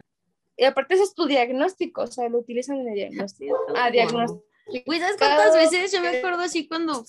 [0.57, 3.55] Y aparte es tu diagnóstico, o sea, lo utilizan en el diagnóstico.
[3.75, 4.43] Ah, diagnóstico.
[4.85, 7.05] Pues, ¿sabes cuántas veces yo me acuerdo así cuando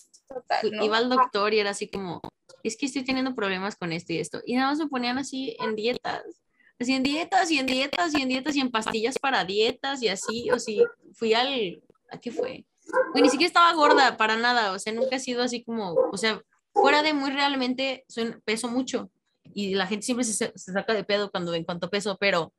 [0.63, 2.21] iba al doctor y era así como,
[2.63, 4.41] es que estoy teniendo problemas con esto y esto.
[4.45, 6.23] Y nada más me ponían así en dietas,
[6.79, 10.09] así en dietas y en dietas y en dietas y en pastillas para dietas y
[10.09, 10.85] así, o si
[11.15, 12.67] fui al, ¿a qué fue?
[13.13, 16.17] Güey, ni siquiera estaba gorda para nada, o sea, nunca he sido así como, o
[16.17, 16.41] sea,
[16.73, 19.11] fuera de muy realmente, soy, peso mucho
[19.55, 22.53] y la gente siempre se, se saca de pedo cuando ven cuánto peso, pero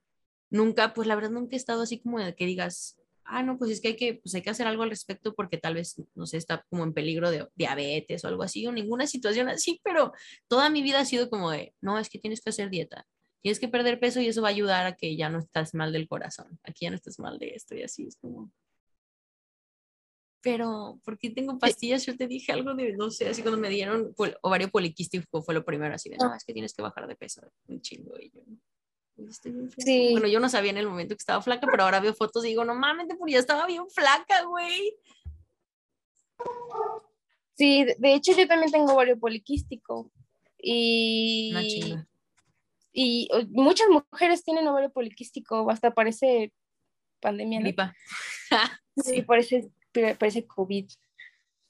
[0.50, 3.00] nunca, pues la verdad nunca he estado así como de que digas,
[3.30, 5.58] ah, no, pues es que hay que, pues hay que hacer algo al respecto porque
[5.58, 9.08] tal vez, no sé, está como en peligro de diabetes o algo así, o ninguna
[9.08, 10.12] situación así, pero
[10.48, 13.06] toda mi vida ha sido como de, no, es que tienes que hacer dieta,
[13.42, 15.94] tienes que perder peso y eso va a ayudar a que ya no estás mal
[15.94, 18.52] del corazón, aquí ya no estás mal de esto y así, es como...
[20.42, 22.06] Pero, ¿por qué tengo pastillas?
[22.06, 25.66] Yo te dije algo de, no sé, así cuando me dieron ovario poliquístico fue lo
[25.66, 28.42] primero, así de, no, es que tienes que bajar de peso, un chingo, y yo,
[29.78, 30.10] Sí.
[30.12, 32.50] Bueno, yo no sabía en el momento que estaba flaca, pero ahora veo fotos y
[32.50, 34.96] digo, no mames, porque ya estaba bien flaca, güey.
[37.56, 40.12] Sí, de hecho yo también tengo ovario poliquístico.
[40.62, 41.54] Y,
[42.92, 46.54] y muchas mujeres tienen ovario poliquístico, hasta parece
[47.20, 47.60] pandemia.
[47.60, 47.94] ¿no?
[49.04, 50.88] sí, parece, parece COVID.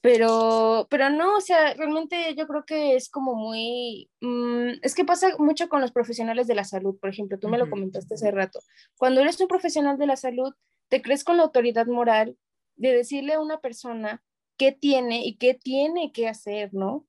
[0.01, 5.03] Pero, pero no, o sea, realmente yo creo que es como muy, mm, es que
[5.03, 8.31] pasa mucho con los profesionales de la salud, por ejemplo, tú me lo comentaste hace
[8.31, 8.59] rato.
[8.97, 10.53] Cuando eres un profesional de la salud,
[10.87, 12.37] te crees con la autoridad moral
[12.77, 14.23] de decirle a una persona
[14.57, 17.05] qué tiene y qué tiene que hacer, ¿no?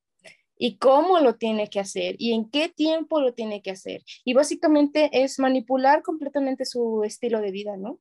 [0.57, 4.03] Y cómo lo tiene que hacer y en qué tiempo lo tiene que hacer.
[4.25, 8.01] Y básicamente es manipular completamente su estilo de vida, ¿no?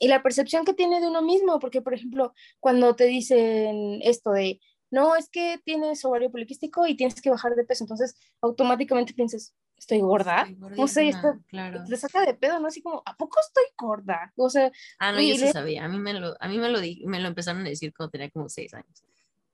[0.00, 4.32] Y la percepción que tiene de uno mismo, porque por ejemplo, cuando te dicen esto
[4.32, 9.14] de, no, es que tienes ovario poliquístico y tienes que bajar de peso, entonces automáticamente
[9.14, 11.84] piensas, estoy gorda, no sé, esto claro.
[11.84, 12.68] te saca de pedo, ¿no?
[12.68, 14.32] Así como, ¿a poco estoy gorda?
[14.36, 16.80] O sea, ah, no, yo sí sabía, a mí me lo, a mí me lo,
[16.80, 19.04] di, me lo empezaron a decir cuando tenía como seis años,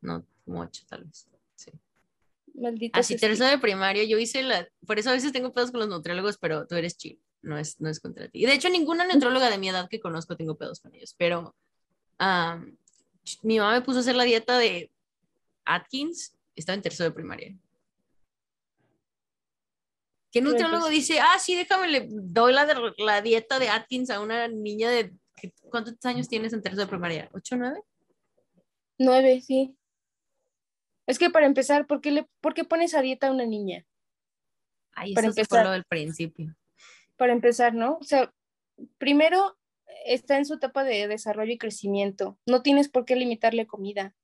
[0.01, 1.73] no, como ocho tal vez, sí.
[2.55, 5.81] Maldito Así, tercero de primaria, yo hice la, por eso a veces tengo pedos con
[5.81, 8.43] los nutriólogos, pero tú eres chido no es, no es contra ti.
[8.43, 11.55] Y de hecho, ninguna neutróloga de mi edad que conozco tengo pedos con ellos, pero
[13.43, 14.91] mi mamá me puso a hacer la dieta de
[15.65, 17.57] Atkins, estaba en tercero de primaria.
[20.31, 22.67] ¿Qué nutriólogo dice, ah, sí, déjame, le doy la,
[22.99, 25.15] la dieta de Atkins a una niña de,
[25.71, 27.31] ¿cuántos años tienes en tercero de primaria?
[27.33, 27.81] ¿Ocho, nueve?
[28.99, 29.77] Nueve, sí.
[31.07, 33.87] Es que para empezar, ¿por qué, le, ¿por qué pones a dieta a una niña?
[34.93, 35.49] Ahí para empezar.
[35.49, 36.57] fue lo del principio
[37.17, 37.99] para empezar, ¿no?
[37.99, 38.33] O sea,
[38.99, 39.57] primero
[40.05, 42.39] está en su etapa de desarrollo y crecimiento.
[42.47, 44.15] No tienes por qué limitarle comida.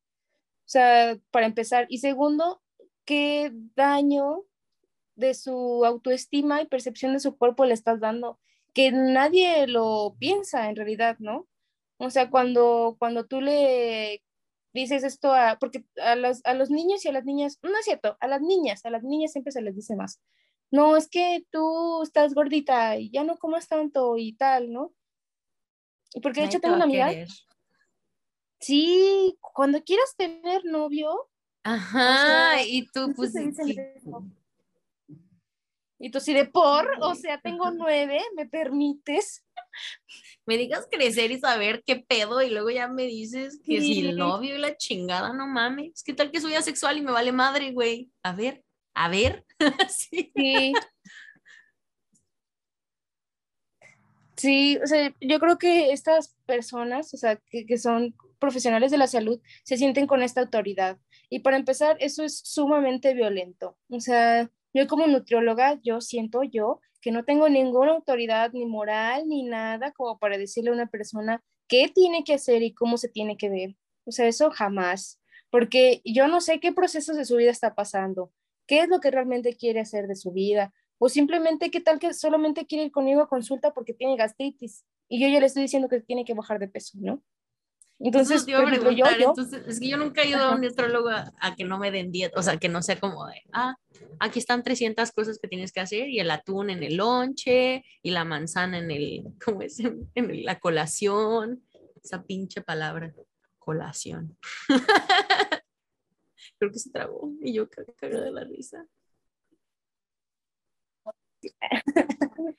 [0.61, 1.87] O sea, para empezar.
[1.89, 2.63] Y segundo,
[3.05, 4.45] ¿qué daño
[5.17, 8.39] de su autoestima y percepción de su cuerpo le estás dando?
[8.73, 11.49] Que nadie lo piensa en realidad, ¿no?
[11.99, 14.23] O sea, cuando, cuando tú le
[14.73, 17.85] dices esto a, porque a los, a los niños y a las niñas, no es
[17.85, 20.21] cierto, a las niñas, a las niñas siempre se les dice más,
[20.71, 24.93] no, es que tú estás gordita y ya no comas tanto y tal, ¿no?
[26.23, 27.11] Porque de hecho tengo una amiga.
[28.61, 31.29] Sí, cuando quieras tener novio.
[31.63, 33.35] Ajá, y tú pues...
[36.03, 39.45] Y tú sí de por, o sea, tengo nueve, ¿me permites?
[40.47, 44.17] Me digas crecer y saber qué pedo y luego ya me dices que si el
[44.17, 46.03] novio y la chingada, no mames.
[46.03, 48.11] ¿Qué tal que soy asexual y me vale madre, güey?
[48.23, 49.45] A ver a ver.
[49.89, 50.33] sí.
[54.37, 54.79] sí.
[54.83, 59.41] o sea, yo creo que estas personas, o sea, que, son profesionales de la salud,
[59.65, 60.99] se sienten con esta autoridad.
[61.29, 63.77] Y para empezar, eso es sumamente violento.
[63.91, 69.27] O sea, yo como nutrióloga, yo siento yo que no tengo ninguna autoridad ni moral
[69.27, 73.09] ni nada como para decirle a una persona qué tiene que hacer y cómo se
[73.09, 73.77] tiene que ver.
[74.05, 78.33] O sea, eso jamás, porque yo no sé qué procesos de su vida está pasando
[78.71, 82.15] qué es lo que realmente quiere hacer de su vida, o simplemente qué tal que
[82.15, 85.89] solamente quiere ir conmigo a consulta porque tiene gastritis y yo ya le estoy diciendo
[85.89, 87.21] que tiene que bajar de peso, ¿no?
[87.99, 91.81] Entonces, yo, entonces, es que yo nunca he ido a un nutriólogo a, que no
[91.81, 93.75] me den dieta, o sea, que no sea como de, ah,
[94.21, 98.11] aquí están 300 cosas que tienes que hacer y el atún en el lonche y
[98.13, 99.81] la manzana en el, ¿cómo es?
[99.81, 101.65] En la colación,
[102.05, 103.13] esa pinche palabra,
[103.59, 104.39] colación.
[106.61, 108.87] creo que se trabó y yo cagada de la risa.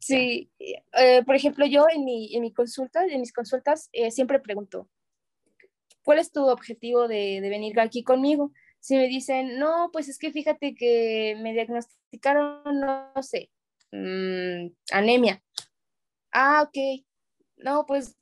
[0.00, 4.40] Sí, eh, por ejemplo, yo en mi, en mi consulta, en mis consultas, eh, siempre
[4.40, 4.88] pregunto,
[6.02, 8.52] ¿cuál es tu objetivo de, venir aquí conmigo?
[8.80, 13.50] Si me dicen, no, pues es que fíjate que me diagnosticaron, no, sé,
[13.92, 15.42] mm, anemia.
[16.32, 17.04] Ah, ok.
[17.58, 18.17] No, pues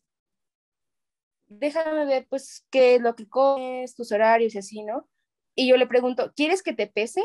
[1.48, 5.09] déjame ver, pues, qué es lo que comes, tus horarios y así, ¿no?
[5.54, 7.22] Y yo le pregunto, ¿quieres que te pese?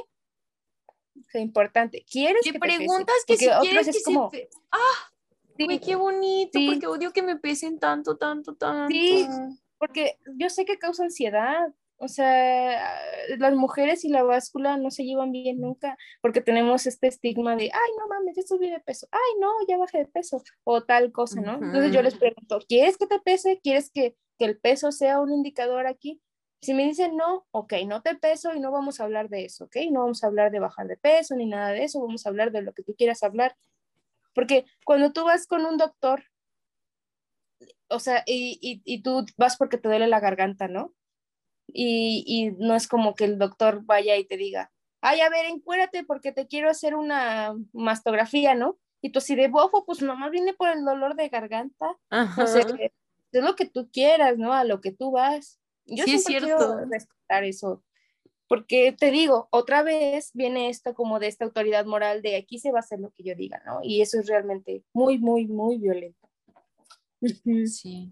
[1.34, 2.06] O importante.
[2.10, 3.46] ¿Quieres ¿Qué que preguntas te pese?
[3.46, 4.50] que si Porque quieres otras que como, se...
[4.72, 5.12] ¡Ah!
[5.58, 6.68] sí, qué bonito, Sí.
[6.72, 8.94] porque odio que me pesen tanto, tanto, tanto.
[8.94, 9.28] Sí.
[9.78, 11.74] porque yo sé que causa ansiedad.
[12.04, 13.00] O sea,
[13.38, 17.66] las mujeres y la báscula no se llevan bien nunca porque tenemos este estigma de,
[17.66, 21.12] ay, no mames, ya subí de peso, ay, no, ya bajé de peso, o tal
[21.12, 21.54] cosa, ¿no?
[21.64, 23.60] Entonces yo les pregunto, ¿quieres que te pese?
[23.62, 26.20] ¿Quieres que, que el peso sea un indicador aquí?
[26.60, 29.66] Si me dicen no, ok, no te peso y no vamos a hablar de eso,
[29.66, 32.30] ok, no vamos a hablar de bajar de peso ni nada de eso, vamos a
[32.30, 33.56] hablar de lo que tú quieras hablar.
[34.34, 36.24] Porque cuando tú vas con un doctor,
[37.90, 40.96] o sea, y, y, y tú vas porque te duele la garganta, ¿no?
[41.74, 45.46] Y, y no es como que el doctor vaya y te diga, ay, a ver,
[45.46, 48.78] encuérdate porque te quiero hacer una mastografía, ¿no?
[49.02, 52.42] Y tú así de bofo, pues nomás viene por el dolor de garganta, Ajá.
[52.42, 52.92] no sé,
[53.32, 54.54] es lo que tú quieras, ¿no?
[54.54, 55.60] A lo que tú vas.
[55.86, 56.74] Yo Sí, es siempre cierto.
[56.76, 57.84] quiero respetar eso,
[58.48, 62.72] porque te digo, otra vez viene esto como de esta autoridad moral de aquí se
[62.72, 63.80] va a hacer lo que yo diga, ¿no?
[63.82, 66.30] Y eso es realmente muy, muy, muy violento.
[67.66, 68.12] Sí.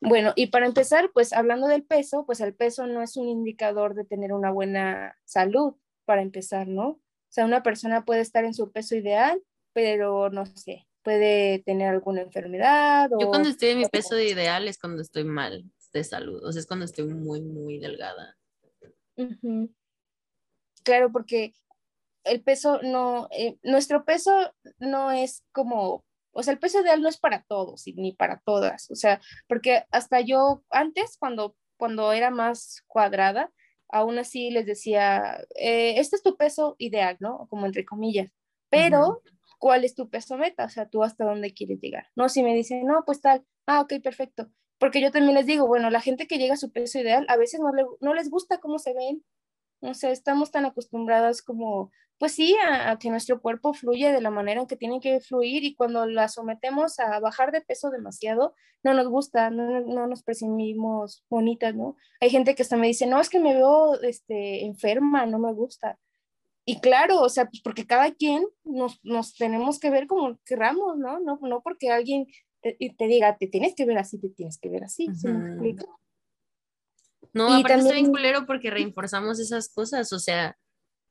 [0.00, 3.94] Bueno, y para empezar, pues hablando del peso, pues el peso no es un indicador
[3.94, 5.74] de tener una buena salud,
[6.08, 6.88] para empezar, ¿no?
[6.88, 9.42] O sea, una persona puede estar en su peso ideal,
[9.74, 13.20] pero no sé, puede tener alguna enfermedad o...
[13.20, 16.50] Yo cuando estoy en mi peso de ideal es cuando estoy mal de salud, o
[16.50, 18.38] sea, es cuando estoy muy, muy delgada.
[20.82, 21.52] Claro, porque
[22.24, 24.32] el peso no, eh, nuestro peso
[24.78, 26.06] no es como,
[26.38, 29.20] o sea, el peso ideal no es para todos y ni para todas, o sea,
[29.48, 33.50] porque hasta yo antes, cuando, cuando era más cuadrada,
[33.88, 37.48] aún así les decía, eh, este es tu peso ideal, ¿no?
[37.50, 38.30] Como entre comillas,
[38.70, 39.20] pero
[39.58, 40.66] ¿cuál es tu peso meta?
[40.66, 42.06] O sea, tú hasta dónde quieres llegar.
[42.14, 44.48] No, si me dicen, no, pues tal, ah, ok, perfecto.
[44.78, 47.36] Porque yo también les digo, bueno, la gente que llega a su peso ideal, a
[47.36, 49.24] veces no, le, no les gusta cómo se ven,
[49.80, 54.20] o sea, estamos tan acostumbradas como, pues sí, a, a, que nuestro cuerpo fluya de
[54.20, 57.90] la manera en que tiene que fluir y cuando la sometemos a bajar de peso
[57.90, 61.96] demasiado, no nos gusta, no, no nos percibimos bonitas, ¿no?
[62.20, 65.52] Hay gente que hasta me dice, no, es que me veo este, enferma, no me
[65.52, 65.98] gusta.
[66.64, 70.98] Y claro, o sea, pues porque cada quien nos, nos tenemos que ver como querramos,
[70.98, 71.18] ¿no?
[71.20, 72.26] No, no porque alguien
[72.60, 75.16] te, te, diga, te tienes que ver así, te tienes que ver así, uh -huh.
[75.16, 75.86] ¿se me explica?
[77.32, 77.86] No, y aparte también...
[77.86, 80.58] está bien culero porque reforzamos esas cosas, o sea,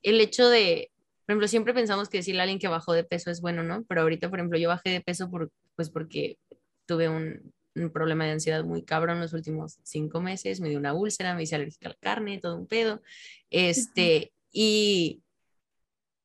[0.03, 0.91] el hecho de,
[1.27, 3.83] por ejemplo, siempre pensamos que decirle a alguien que bajó de peso es bueno, ¿no?
[3.83, 6.37] Pero ahorita, por ejemplo, yo bajé de peso por, pues porque
[6.85, 10.93] tuve un, un problema de ansiedad muy cabrón los últimos cinco meses, me dio una
[10.93, 13.01] úlcera, me hice alérgica a la carne, todo un pedo,
[13.49, 15.21] este, y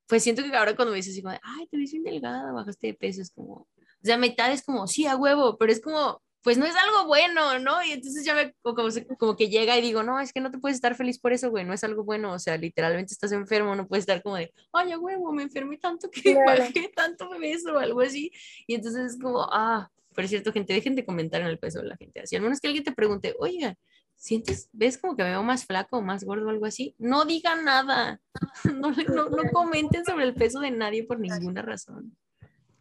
[0.06, 2.86] pues siento que ahora cuando me dices así como, ay, te ves bien delgada, bajaste
[2.86, 3.68] de peso, es como, o
[4.04, 7.58] sea, mitad es como, sí, a huevo, pero es como, pues no es algo bueno,
[7.60, 7.84] ¿no?
[7.84, 10.58] Y entonces ya me, como, como que llega y digo, no, es que no te
[10.58, 13.76] puedes estar feliz por eso, güey, no es algo bueno, o sea, literalmente estás enfermo,
[13.76, 16.62] no puedes estar como de, ay, huevo, me enfermé tanto que claro.
[16.62, 18.32] bajé tanto peso o algo así,
[18.66, 21.88] y entonces es como, ah, por cierto, gente, dejen de comentar en el peso de
[21.88, 23.76] la gente, así, al menos que alguien te pregunte, oiga,
[24.16, 26.96] ¿sientes, ves como que me veo más flaco o más gordo o algo así?
[26.98, 28.20] No digan nada,
[28.64, 32.16] no, no, no comenten sobre el peso de nadie por ninguna razón.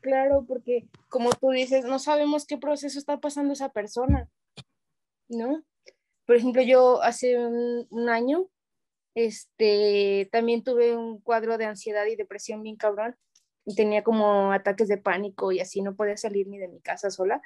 [0.01, 4.27] Claro, porque como tú dices, no sabemos qué proceso está pasando esa persona,
[5.29, 5.63] ¿no?
[6.25, 8.47] Por ejemplo, yo hace un, un, año,
[9.15, 13.15] este, también tuve un cuadro de ansiedad y depresión bien cabrón,
[13.63, 17.11] y tenía como ataques de pánico y así, no podía salir ni de mi casa
[17.11, 17.41] sola,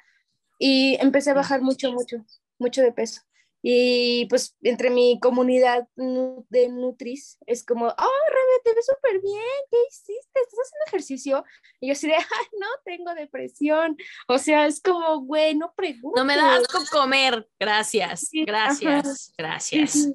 [0.58, 2.24] y empecé a bajar mucho, mucho,
[2.58, 3.22] mucho de peso.
[3.68, 7.90] Y pues entre mi comunidad de Nutris es como, oh,
[8.28, 10.40] Rebe, te ves súper bien, ¿qué hiciste?
[10.40, 11.44] ¿Estás haciendo ejercicio?
[11.80, 13.96] Y yo así de, ay, no, tengo depresión.
[14.28, 16.16] O sea, es como, güey, no preguntes.
[16.16, 19.34] No me da asco comer, gracias, gracias, Ajá.
[19.36, 20.10] gracias.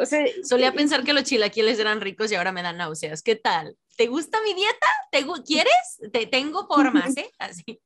[0.00, 3.22] O sea, Solía pensar que los chilaquiles eran ricos y ahora me dan náuseas.
[3.22, 3.76] ¿Qué tal?
[3.96, 4.86] ¿Te gusta mi dieta?
[5.10, 5.98] ¿Te ¿Quieres?
[6.12, 7.28] Te tengo formas, ¿eh?
[7.40, 7.80] Así.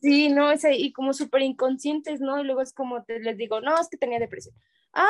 [0.00, 2.40] Sí, no, es y como súper inconscientes, ¿no?
[2.40, 4.54] Y luego es como te les digo, no, es que tenía depresión.
[4.92, 5.06] Ay,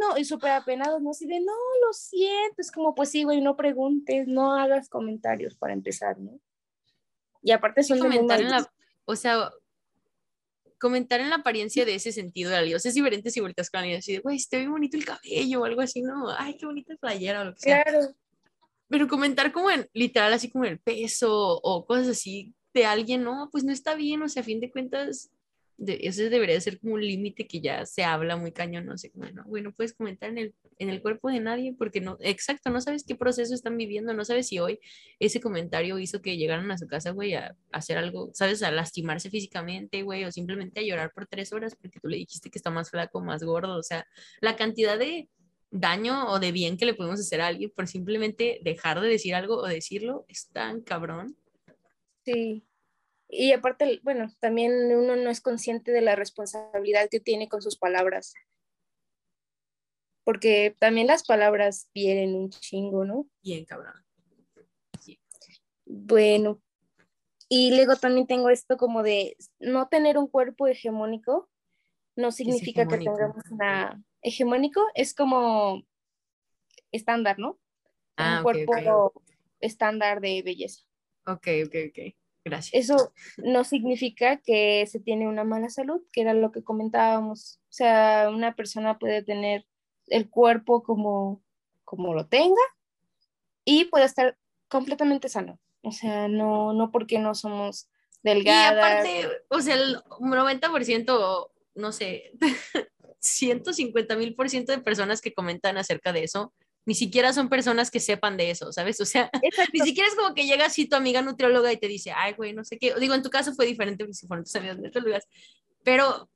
[0.00, 1.10] no, y súper apenados, ¿no?
[1.10, 1.52] Así de, no,
[1.84, 6.38] lo siento, es como, pues sí, güey, no preguntes, no hagas comentarios para empezar, ¿no?
[7.42, 8.72] Y aparte son de comentar en la,
[9.04, 9.50] o sea,
[10.78, 13.70] comentar en la apariencia de ese sentido de alguien, o sea, es diferente si vueltas
[13.70, 16.30] con alguien así de, güey, te ve bonito el cabello o algo así, ¿no?
[16.36, 17.82] Ay, qué bonita playera o lo que sea.
[17.82, 18.14] Claro.
[18.88, 23.48] Pero comentar como en, literal, así como el peso o cosas así de alguien, no,
[23.52, 25.30] pues no está bien, o sea, a fin de cuentas,
[25.76, 29.10] de- ese debería ser como un límite que ya se habla muy cañón, no sé,
[29.10, 32.16] como, no, güey, no puedes comentar en el, en el cuerpo de nadie porque no,
[32.20, 34.78] exacto, no sabes qué proceso están viviendo, no sabes si hoy
[35.20, 38.70] ese comentario hizo que llegaran a su casa, güey, a, a hacer algo, sabes, a
[38.70, 42.58] lastimarse físicamente, güey, o simplemente a llorar por tres horas porque tú le dijiste que
[42.58, 44.06] está más flaco, más gordo, o sea,
[44.40, 45.28] la cantidad de
[45.70, 49.34] daño o de bien que le podemos hacer a alguien por simplemente dejar de decir
[49.34, 51.36] algo o decirlo es tan cabrón.
[52.24, 52.66] Sí.
[53.28, 57.76] Y aparte, bueno, también uno no es consciente de la responsabilidad que tiene con sus
[57.76, 58.34] palabras.
[60.24, 63.26] Porque también las palabras vienen un chingo, ¿no?
[63.42, 63.94] Bien cabrón.
[65.84, 66.60] Bueno.
[67.48, 71.50] Y luego también tengo esto como de no tener un cuerpo hegemónico
[72.16, 75.82] no significa que tengamos una hegemónico, es como
[76.92, 77.58] estándar, ¿no?
[78.16, 79.12] Ah, un ok, cuerpo
[79.60, 80.82] estándar de belleza.
[81.26, 82.14] Ok, ok, ok.
[82.44, 82.84] Gracias.
[82.84, 87.58] Eso no significa que se tiene una mala salud, que era lo que comentábamos.
[87.70, 89.66] O sea, una persona puede tener
[90.08, 91.42] el cuerpo como,
[91.84, 92.60] como lo tenga
[93.64, 94.36] y puede estar
[94.68, 95.58] completamente sano.
[95.82, 97.88] O sea, no, no porque no somos
[98.22, 98.78] Y delgadas.
[98.78, 102.32] aparte, o sea, el 90%, no sé,
[103.20, 106.52] 150 mil por ciento de personas que comentan acerca de eso,
[106.86, 109.00] ni siquiera son personas que sepan de eso, ¿sabes?
[109.00, 109.72] O sea, Exacto.
[109.72, 112.52] ni siquiera es como que llega así tu amiga nutrióloga y te dice, ay, güey,
[112.52, 112.94] no sé qué.
[112.98, 115.26] Digo, en tu caso fue diferente porque si fueron tus amigas nutriólogas,
[115.82, 116.28] pero,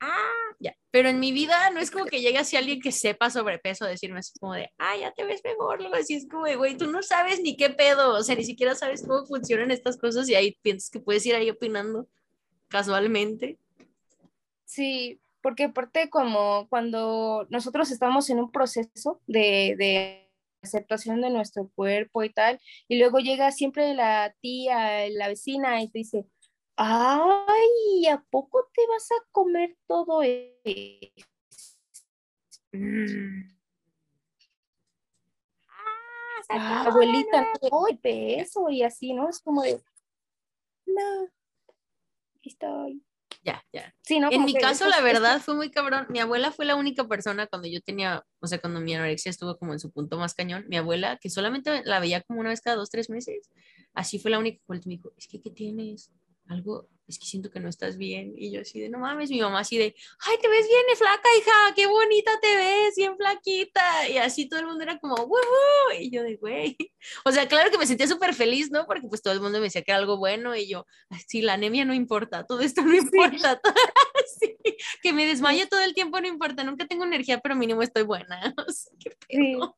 [0.00, 0.74] ah, ya.
[0.90, 3.88] Pero en mi vida no es como que llegue así alguien que sepa sobrepeso a
[3.88, 6.76] decirme así como de, ah, ya te ves mejor, luego así es como de, güey,
[6.76, 10.28] tú no sabes ni qué pedo, o sea, ni siquiera sabes cómo funcionan estas cosas
[10.28, 12.08] y ahí piensas que puedes ir ahí opinando
[12.68, 13.58] casualmente.
[14.64, 20.30] Sí, porque aparte como cuando nosotros estamos en un proceso de, de
[20.62, 25.88] aceptación de nuestro cuerpo y tal, y luego llega siempre la tía, la vecina y
[25.90, 26.26] te dice,
[26.76, 31.26] ay, ¿a poco te vas a comer todo eso?
[32.72, 33.48] Mm.
[36.50, 39.28] Ah, abuelita, no te peso y así, ¿no?
[39.28, 39.82] Es como de,
[40.86, 41.28] no,
[42.36, 43.02] aquí estoy.
[43.42, 43.94] Ya, ya.
[44.02, 44.28] Sí, ¿no?
[44.30, 46.06] En mi caso, la verdad, fue muy cabrón.
[46.10, 49.56] Mi abuela fue la única persona cuando yo tenía, o sea, cuando mi anorexia estuvo
[49.56, 52.60] como en su punto más cañón, mi abuela, que solamente la veía como una vez
[52.60, 53.50] cada dos, tres meses,
[53.94, 56.10] así fue la única que me dijo, es que, ¿qué tienes?
[56.48, 58.32] Algo, es que siento que no estás bien.
[58.36, 59.94] Y yo así de, no mames, mi mamá así de,
[60.26, 64.08] ay, te ves bien flaca, hija, qué bonita te ves, bien flaquita.
[64.08, 66.76] Y así todo el mundo era como, "Woohoo", Y yo de, güey.
[67.24, 68.86] O sea, claro que me sentía súper feliz, ¿no?
[68.86, 71.42] Porque pues todo el mundo me decía que era algo bueno y yo, "Ay, sí,
[71.42, 73.60] la anemia no importa, todo esto no importa.
[74.40, 74.56] Sí,
[75.02, 78.40] que me desmaye todo el tiempo no importa, nunca tengo energía, pero mínimo estoy buena.
[78.68, 79.36] O sea, qué Sí.
[79.54, 79.74] pedo.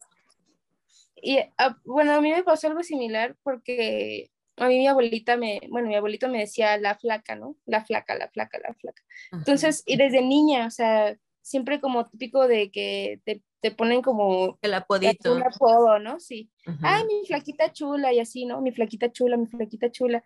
[1.17, 4.31] Y ah, bueno, a mí me pasó algo similar porque
[4.61, 7.57] a mí mi abuelita me, bueno, mi abuelito me decía la flaca, ¿no?
[7.67, 9.03] La flaca, la flaca, la flaca.
[9.33, 14.59] Entonces, y desde niña, o sea, siempre como típico de que te, te ponen como
[14.63, 15.35] el apodito.
[15.35, 16.21] un apodo, ¿no?
[16.21, 16.51] Sí.
[16.67, 16.97] Ajá.
[16.97, 18.61] Ay, mi flaquita chula y así, ¿no?
[18.61, 20.23] Mi flaquita chula, mi flaquita chula.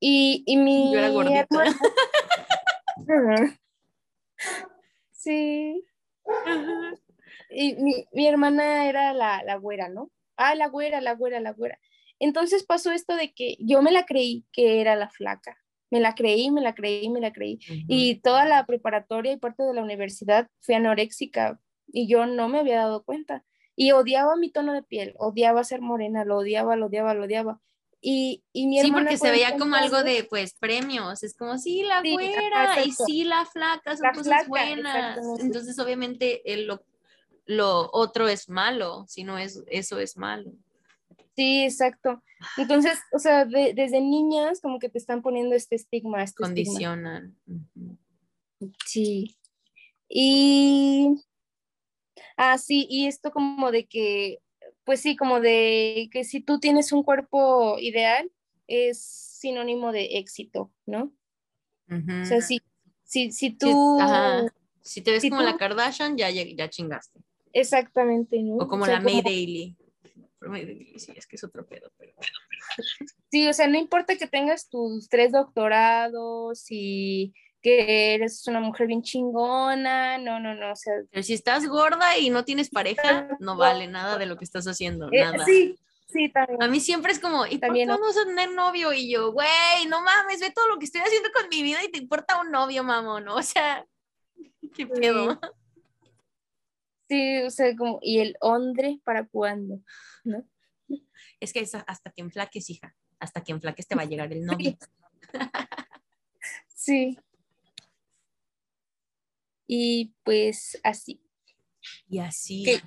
[0.00, 1.46] Y, y mi Yo era gordita.
[3.06, 3.58] hermana-.
[5.12, 5.82] Sí.
[6.26, 6.94] Ajá.
[7.50, 10.10] Y mi, mi hermana era la, la güera, ¿no?
[10.36, 11.78] Ah, la güera, la güera, la güera.
[12.24, 15.58] Entonces pasó esto de que yo me la creí que era la flaca.
[15.90, 17.58] Me la creí, me la creí, me la creí.
[17.86, 22.60] Y toda la preparatoria y parte de la universidad fui anoréxica y yo no me
[22.60, 23.44] había dado cuenta.
[23.76, 27.60] Y odiaba mi tono de piel, odiaba ser morena, lo odiaba, lo odiaba, lo odiaba.
[28.00, 31.22] Y, y mi Sí, porque se veía como algo de, pues, premios.
[31.22, 35.40] Es como, sí, la Sí, güera, y sí, la flaca, son La cosas flaca, buenas.
[35.40, 36.84] Entonces, obviamente, el- lo,
[37.44, 40.52] lo otro es malo, si no es, eso es malo.
[41.36, 42.22] Sí, exacto.
[42.56, 46.42] Entonces, o sea, de- desde niñas como que te están poniendo este estigma, este.
[46.42, 47.36] Condicionan.
[48.86, 49.36] Sí.
[50.08, 51.16] Y,
[52.36, 54.38] ah, sí, y esto como de que,
[54.84, 58.30] pues sí, como de que si tú tienes un cuerpo ideal,
[58.66, 61.12] es sinónimo de éxito, ¿no?
[61.90, 62.60] O sea, si,
[63.02, 64.46] si, si tú, ajá.
[64.80, 67.20] Si te ves si como la Kardashian, ya, ya chingaste.
[67.52, 68.56] exactamente, ¿no?
[68.56, 69.76] O como sea, la May Daily
[70.96, 71.90] sí, es que es otro pedo.
[71.98, 72.12] Pero...
[73.30, 77.32] Sí, o sea, no importa que tengas tus tres doctorados y
[77.62, 82.18] que eres una mujer bien chingona, no, no, no, o sea, pero si estás gorda
[82.18, 85.08] y no tienes pareja, no vale nada de lo que estás haciendo.
[85.10, 85.44] eh, Nada.
[85.46, 85.78] sí,
[86.12, 86.62] sí, también.
[86.62, 87.98] A mí siempre es como, ¿y por También, qué ¿no?
[87.98, 88.92] vamos a tener novio?
[88.92, 91.90] Y yo, güey, no mames, ve todo lo que estoy haciendo con mi vida y
[91.90, 93.26] te importa un novio, mamón.
[93.28, 93.84] O sea,
[94.76, 95.32] qué pedo.
[95.32, 95.48] Sí,
[97.08, 99.80] o sea, como, ¿y el hombre para cuándo?
[100.24, 100.46] ¿No?
[101.40, 102.94] Es que es hasta que enflaques, hija.
[103.18, 104.76] Hasta que enflaques te va a llegar el novio.
[106.76, 107.18] Sí.
[109.66, 111.22] Y pues así.
[112.06, 112.62] Y así.
[112.62, 112.82] ¿Qué?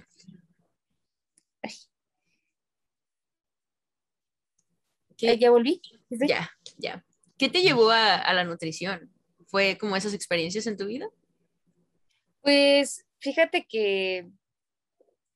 [5.18, 5.38] ¿Qué?
[5.40, 5.82] ¿Ya volví?
[6.12, 7.04] Ya, ya.
[7.40, 9.12] ¿Qué te llevó a, a la nutrición?
[9.48, 11.10] ¿Fue como esas experiencias en tu vida?
[12.42, 14.28] Pues fíjate que,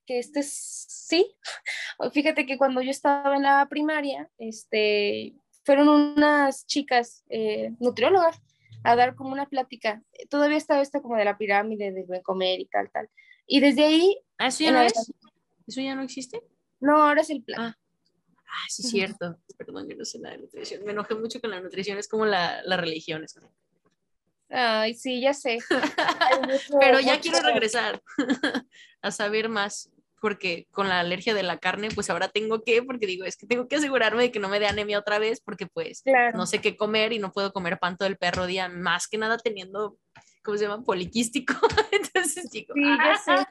[0.06, 1.36] que este es- sí,
[2.14, 8.40] fíjate que cuando yo estaba en la primaria, este, fueron unas chicas eh, nutriólogas
[8.84, 10.02] a dar como una plática.
[10.30, 13.10] Todavía estaba esto como de la pirámide de buen comer y tal, tal.
[13.46, 15.12] Y desde ahí, Ah, ¿eso ya no es?
[15.68, 16.42] ¿Eso ya no existe?
[16.80, 17.62] no, ahora es el plan.
[17.62, 17.78] Ah.
[18.54, 19.38] Ah, sí, cierto.
[19.58, 20.84] Perdón, yo no sé nada de nutrición.
[20.84, 23.24] Me enojé mucho con la nutrición, es como la, la religión.
[23.24, 23.54] es como-
[24.52, 25.60] Ay, sí, ya sé.
[26.80, 28.02] Pero ya quiero regresar
[29.02, 29.90] a saber más,
[30.20, 33.48] porque con la alergia de la carne, pues ahora tengo que, porque digo, es que
[33.48, 36.38] tengo que asegurarme de que no me dé anemia otra vez, porque pues Claro.
[36.38, 39.18] no sé qué comer y no puedo comer pan todo el perro día, más que
[39.18, 39.98] nada teniendo,
[40.44, 40.84] ¿cómo se llama?
[40.84, 41.54] Poliquístico.
[41.92, 43.46] Entonces digo, Sí, ya sé.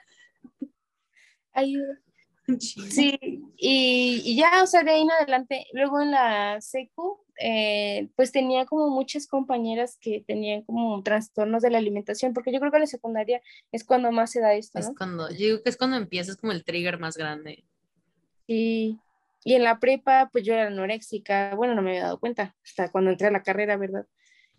[1.52, 1.98] Ayuda.
[2.48, 2.90] "Ah, chin".
[2.90, 3.18] Sí,
[3.56, 8.32] y, y ya, o sea, de ahí en adelante, luego en la secu, eh, pues
[8.32, 12.76] tenía como muchas compañeras que tenían como trastornos de la alimentación, porque yo creo que
[12.76, 13.40] en la secundaria
[13.72, 14.94] es cuando más se da esto, Es ¿no?
[14.94, 17.64] cuando, yo digo que es cuando empiezas como el trigger más grande.
[18.46, 18.98] Y,
[19.42, 22.90] y en la prepa, pues yo era anoréxica, bueno, no me había dado cuenta, hasta
[22.92, 24.06] cuando entré a la carrera, ¿verdad?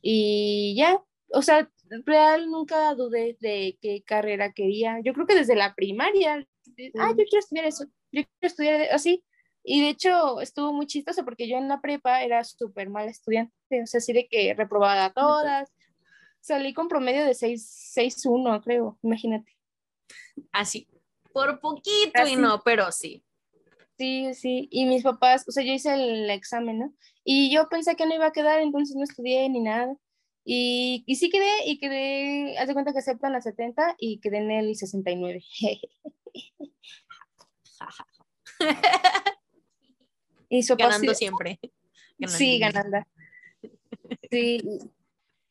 [0.01, 1.69] Y ya, o sea,
[2.05, 4.99] real nunca dudé de qué carrera quería.
[5.03, 6.47] Yo creo que desde la primaria,
[6.99, 9.23] ah, yo quiero estudiar eso, yo quiero estudiar así.
[9.63, 13.53] Y de hecho estuvo muy chistoso porque yo en la prepa era súper mala estudiante,
[13.83, 15.71] o sea, así de que reprobaba todas.
[16.39, 19.55] Salí con promedio de 6, 6.1, creo, imagínate.
[20.51, 20.87] Así,
[21.31, 22.35] por poquito y Así.
[22.35, 23.23] no, pero sí.
[23.97, 26.93] Sí, sí, y mis papás, o sea, yo hice el examen, ¿no?
[27.23, 29.95] Y yo pensé que no iba a quedar, entonces no estudié ni nada.
[30.43, 34.37] Y, y sí quedé, y quedé, haz de cuenta que aceptan a 70 y quedé
[34.37, 35.43] en el 69.
[40.51, 41.59] y su Ganando siempre.
[42.27, 42.99] Sí, ganando.
[44.29, 44.61] Sí,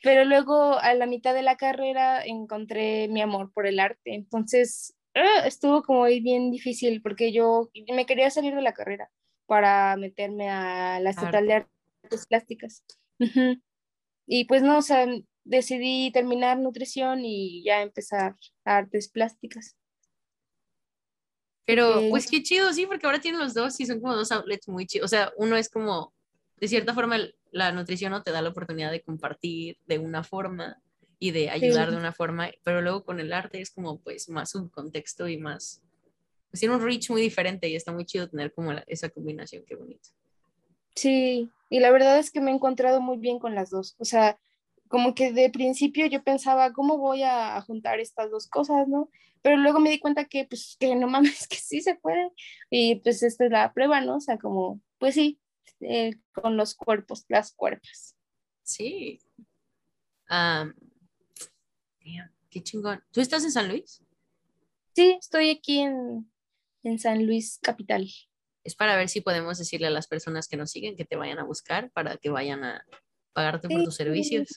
[0.03, 4.95] pero luego a la mitad de la carrera encontré mi amor por el arte, entonces
[5.15, 9.11] ah, estuvo como ahí bien difícil porque yo me quería salir de la carrera
[9.47, 12.85] para meterme a la estatal de artes plásticas.
[14.27, 15.07] Y pues no, o sea,
[15.45, 19.77] decidí terminar nutrición y ya empezar artes plásticas.
[21.67, 22.09] Pero, Ok.
[22.11, 24.87] pues qué chido, sí, porque ahora tienen los dos y son como dos outlets muy
[24.87, 25.05] chidos.
[25.05, 26.13] O sea, uno es como,
[26.59, 27.17] de cierta forma,
[27.53, 30.81] la nutrición no te da la oportunidad de compartir de una forma
[31.19, 34.55] y de ayudar de una forma, pero luego con el arte es como, pues, más
[34.55, 35.83] un contexto y más,
[36.51, 39.63] pues tiene un reach muy diferente y está muy chido tener como la- esa combinación,
[39.67, 40.09] qué bonito.
[40.95, 43.95] Sí, y la verdad es que me he encontrado muy bien con las dos.
[43.99, 44.39] O sea,
[44.91, 49.09] como que de principio yo pensaba, ¿cómo voy a juntar estas dos cosas, no?
[49.41, 52.33] Pero luego me di cuenta que, pues, que no mames, que sí se puede.
[52.71, 54.17] Y pues esta es la prueba, ¿no?
[54.17, 55.41] O sea, como, pues sí,
[55.79, 58.17] eh, con los cuerpos, las cuerpas.
[58.65, 59.21] Sí.
[60.29, 60.75] Damn,
[62.51, 63.01] qué chingón.
[63.13, 64.05] ¿Tú estás en San Luis?
[64.97, 66.29] Sí, estoy aquí en,
[66.83, 68.11] en San Luis Capital.
[68.65, 71.39] Es para ver si podemos decirle a las personas que nos siguen que te vayan
[71.39, 72.85] a buscar para que vayan a
[73.33, 74.49] pagarte por tus servicios.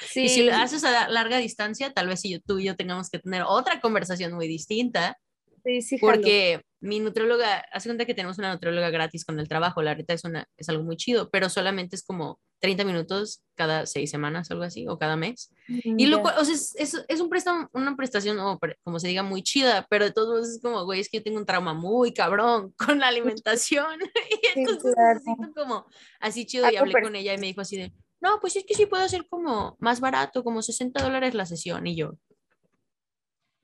[0.00, 2.76] Sí, Y si lo haces a larga distancia, tal vez si yo- tú y yo
[2.76, 5.18] tengamos que tener otra conversación muy distinta,
[5.64, 6.12] sí, sí, jalo.
[6.12, 10.14] porque mi nutrióloga, hace cuenta que tenemos una nutrióloga gratis con el trabajo, la verdad
[10.14, 14.50] es, una, es algo muy chido, pero solamente es como 30 minutos cada seis semanas,
[14.50, 15.50] algo así, o cada mes.
[15.68, 18.98] Y lo cual, o sea, es, es, es un préstamo, una prestación, o pre- como
[18.98, 21.38] se diga, muy chida, pero de todos modos es como, güey, es que yo tengo
[21.38, 23.08] un trauma muy cabrón con la
[23.42, 24.00] alimentación.
[24.54, 25.20] y entonces claro.
[25.24, 25.86] necesito como
[26.20, 26.70] así chido.
[26.70, 29.02] Y hablé con ella y me dijo así de, no, pues es que sí puedo
[29.04, 31.86] hacer como más barato, como 60 dólares la sesión.
[31.86, 32.14] Y yo,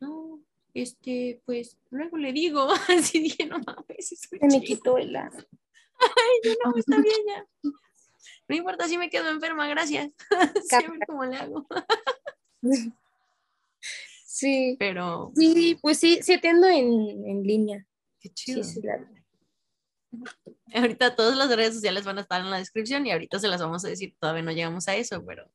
[0.01, 0.41] no,
[0.75, 2.69] este, pues luego le digo.
[2.89, 4.77] así dije, no mames, es muy Se me chido".
[4.77, 5.17] quitó el.
[5.17, 5.31] Ay,
[6.45, 7.47] yo no, está bien ya.
[8.49, 10.11] No importa si me quedo enferma, gracias.
[10.69, 11.67] Sí, ver cómo le hago.
[14.27, 17.87] Sí, Pero, sí, pues sí, sí atiendo en, en línea.
[18.21, 18.65] qué Sí, chido.
[18.65, 19.23] sí, la verdad.
[20.75, 23.61] Ahorita todas las redes sociales van a estar en la descripción y ahorita se las
[23.61, 24.17] vamos a decir.
[24.19, 25.49] Todavía no llegamos a eso, pero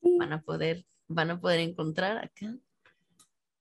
[0.00, 2.56] van a poder, van a poder encontrar acá.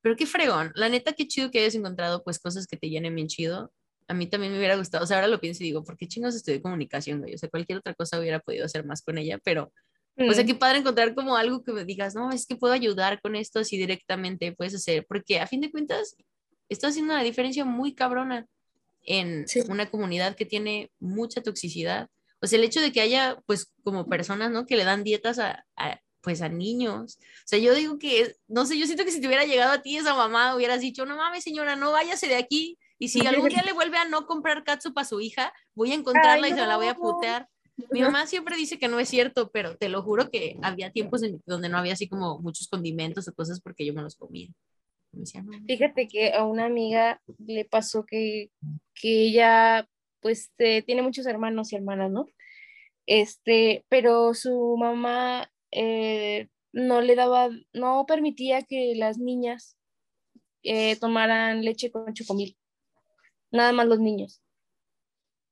[0.01, 0.71] Pero qué fregón.
[0.75, 3.73] La neta, qué chido que hayas encontrado pues cosas que te llenen bien chido.
[4.07, 5.03] A mí también me hubiera gustado.
[5.03, 7.33] O sea, ahora lo pienso y digo, ¿por qué chingos estudié comunicación, güey?
[7.35, 9.71] O sea, cualquier otra cosa hubiera podido hacer más con ella, pero
[10.15, 12.73] o sea, Mm, qué padre encontrar como algo que me digas, no, es que puedo
[12.73, 16.15] ayudar con esto así directamente, puedes hacer, porque a fin de cuentas,
[16.69, 18.45] está haciendo una diferencia muy cabrona
[19.05, 19.61] en Sí.
[19.69, 22.09] una comunidad que tiene mucha toxicidad.
[22.41, 24.65] O sea, el hecho de que haya, pues, como personas, ¿no?
[24.67, 27.17] Que le dan dietas a, a pues a niños.
[27.19, 29.81] O sea, yo digo que, no sé, yo siento que si te hubiera llegado a
[29.81, 32.77] ti esa mamá, hubieras dicho, no mames, señora, no váyase de aquí.
[33.03, 35.95] Y si algún día le vuelve a no comprar katsu para su hija, voy a
[35.95, 37.49] encontrarla y se la voy a putear.
[37.91, 41.21] Mi mamá siempre dice que no es cierto, pero te lo juro que había tiempos
[41.21, 44.47] en donde no había así como muchos condimentos o cosas porque yo me los comía.
[45.67, 48.51] Fíjate que a una amiga le pasó que,
[48.95, 49.85] que ella
[50.21, 52.27] pues eh, tiene muchos hermanos y hermanas, ¿no?
[53.05, 59.75] Este, pero su mamá eh, no le daba, no permitía que las niñas
[60.63, 62.55] eh, tomaran leche con chocomil.
[63.53, 64.41] Nada más los niños.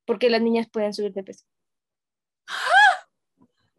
[0.06, 1.46] Porque las niñas pueden subir de peso.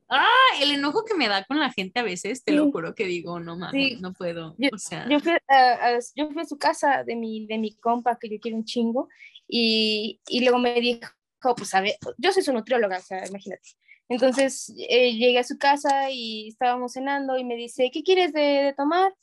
[0.08, 0.26] ¡Ah!
[0.60, 3.40] El enojo que me da con la gente a veces, te lo juro que digo,
[3.40, 4.54] no mames, no puedo.
[4.58, 5.08] Yo, o sea.
[5.08, 8.38] yo, fui a, yo, fui a, su casa de mi, de mi compa, que yo
[8.38, 9.08] quiero un chingo,
[9.48, 11.08] y, y luego me dijo,
[11.56, 13.70] pues a ver, yo soy su nutrióloga, o sea, imagínate.
[14.08, 18.40] Entonces eh, llegué a su casa y estábamos cenando y me dice, ¿qué quieres de,
[18.40, 19.14] de tomar?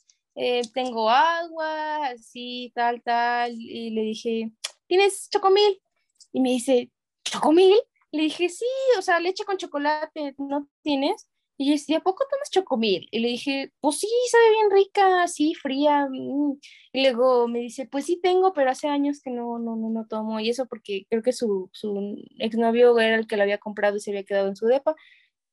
[0.42, 3.52] Eh, tengo agua, así, tal, tal.
[3.58, 4.50] Y le dije,
[4.86, 5.82] ¿tienes chocomil?
[6.32, 6.90] Y me dice,
[7.24, 7.76] ¿chocomil?
[8.10, 8.64] Le dije, sí,
[8.98, 11.28] o sea, leche con chocolate, ¿no tienes?
[11.58, 13.06] Y yo decía, ¿a poco tomas chocomil?
[13.10, 16.08] Y le dije, pues sí, sabe bien rica, así, fría.
[16.10, 16.58] Mm".
[16.94, 20.06] Y luego me dice, pues sí tengo, pero hace años que no, no, no, no
[20.06, 20.40] tomo.
[20.40, 24.00] Y eso porque creo que su, su exnovio era el que lo había comprado y
[24.00, 24.96] se había quedado en su depa.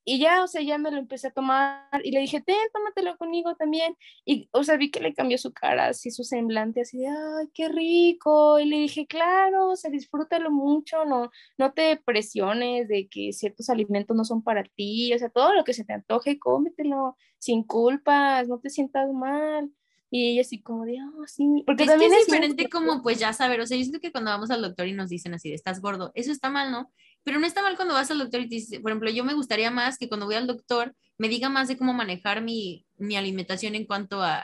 [0.10, 3.18] Y ya, o sea, ya me lo empecé a tomar y le dije, ten, tómatelo
[3.18, 3.98] conmigo también.
[4.24, 7.50] Y, o sea, vi que le cambió su cara, así su semblante, así de, ay,
[7.54, 8.58] qué rico.
[8.58, 13.70] Y le dije, claro, o sea, disfrútalo mucho, no, no te presiones de que ciertos
[13.70, 17.64] alimentos no son para ti, o sea, todo lo que se te antoje, cómetelo sin
[17.64, 19.70] culpas, no te sientas mal.
[20.10, 21.64] Y ella así como de, oh, sí.
[21.66, 24.52] Porque también es, diferente como, pues ya saber, o sea, yo siento que cuando vamos
[24.52, 26.92] al doctor y nos dicen así de, estás gordo, eso está mal, ¿no?
[27.24, 29.34] Pero no está mal cuando vas al doctor y te dice, por ejemplo, yo me
[29.34, 33.18] gustaría más que cuando voy al doctor me diga más de cómo manejar mi, mi
[33.18, 34.44] alimentación en cuanto a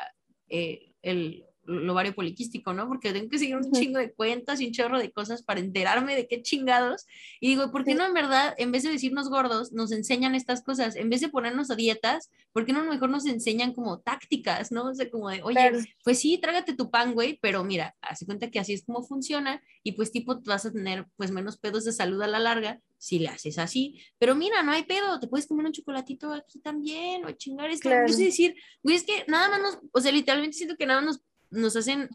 [0.50, 2.88] eh, el, el ovario poliquístico, ¿no?
[2.88, 6.16] Porque tengo que seguir un chingo de cuentas y un chorro de cosas para enterarme
[6.16, 7.06] de qué chingados.
[7.40, 10.64] Y digo, ¿por qué no en verdad, en vez de decirnos gordos, nos enseñan estas
[10.64, 10.96] cosas?
[10.96, 14.86] En vez de ponernos a dietas, ¿por qué no mejor nos enseñan como tácticas, ¿no?
[14.86, 15.72] O sea, como de, oye,
[16.04, 19.62] pues sí, trágate tu pan, güey, pero mira, hace cuenta que así es como funciona
[19.84, 23.20] y pues tipo vas a tener pues menos pedos de salud a la larga si
[23.20, 24.00] le haces así.
[24.18, 27.70] Pero mira, no hay pedo, te puedes comer un chocolatito aquí también o chingar.
[27.70, 30.78] Es que, no sé decir, güey, es que nada más nos, o sea, literalmente siento
[30.78, 32.10] que nada más nos nos hacen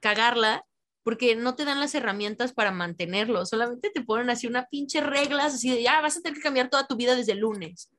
[0.00, 0.66] cagarla
[1.02, 5.54] porque no te dan las herramientas para mantenerlo, solamente te ponen así una pinche reglas
[5.54, 7.90] así de ya vas a tener que cambiar toda tu vida desde el lunes,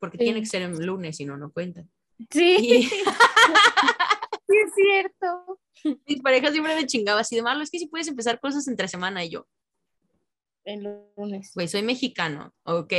[0.00, 1.84] porque tiene que ser en lunes, si no, no cuenta.
[2.30, 2.90] Sí.
[2.90, 5.60] sí, es cierto.
[6.06, 8.88] Mis parejas siempre me chingaba así de malo, es que si puedes empezar cosas entre
[8.88, 9.46] semana y yo.
[10.64, 11.52] El lunes.
[11.54, 12.92] Güey, soy mexicano, ¿ok?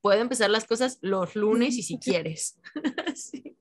[0.00, 2.58] Puedo empezar las cosas los lunes y si quieres.
[3.14, 3.57] sí.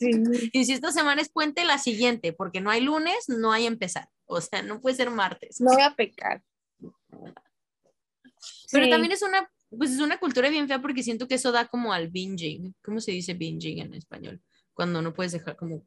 [0.00, 4.08] Y si esta semana es puente, la siguiente, porque no hay lunes, no hay empezar.
[4.26, 5.60] O sea, no puede ser martes.
[5.60, 6.42] No voy a pecar.
[8.70, 11.66] Pero también es una, pues es una cultura bien fea porque siento que eso da
[11.66, 12.74] como al binging.
[12.82, 14.40] ¿Cómo se dice binging en español?
[14.74, 15.82] Cuando no puedes dejar como...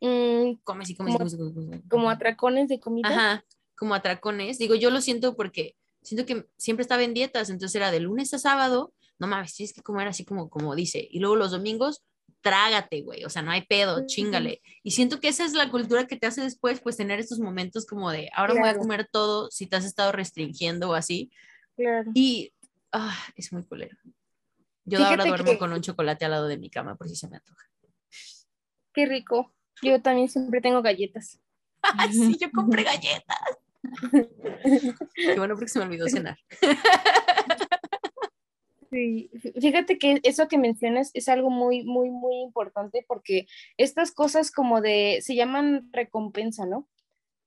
[0.00, 3.08] Mm, comes y comes como, como atracones de comida.
[3.08, 3.44] Ajá,
[3.76, 4.58] como atracones.
[4.58, 8.32] Digo, yo lo siento porque siento que siempre estaba en dietas, entonces era de lunes
[8.34, 11.06] a sábado, no mames, tienes que comer así como, como dice.
[11.10, 12.02] Y luego los domingos,
[12.46, 14.62] trágate, güey, o sea, no hay pedo, chingale.
[14.84, 17.86] Y siento que esa es la cultura que te hace después, pues tener estos momentos
[17.86, 21.32] como de, ahora voy a comer todo si te has estado restringiendo o así.
[21.74, 22.08] Claro.
[22.14, 22.52] Y
[22.92, 23.96] ah, es muy culero.
[24.84, 27.38] Yo ahora duermo con un chocolate al lado de mi cama por si se me
[27.38, 27.68] antoja.
[28.94, 29.52] Qué rico.
[29.82, 31.40] Yo también siempre tengo galletas.
[32.12, 33.40] sí, yo compré galletas.
[35.16, 36.38] Qué bueno porque se me olvidó cenar.
[38.96, 39.30] Sí,
[39.60, 44.80] fíjate que eso que mencionas es algo muy, muy, muy importante porque estas cosas como
[44.80, 46.88] de, se llaman recompensa, ¿no?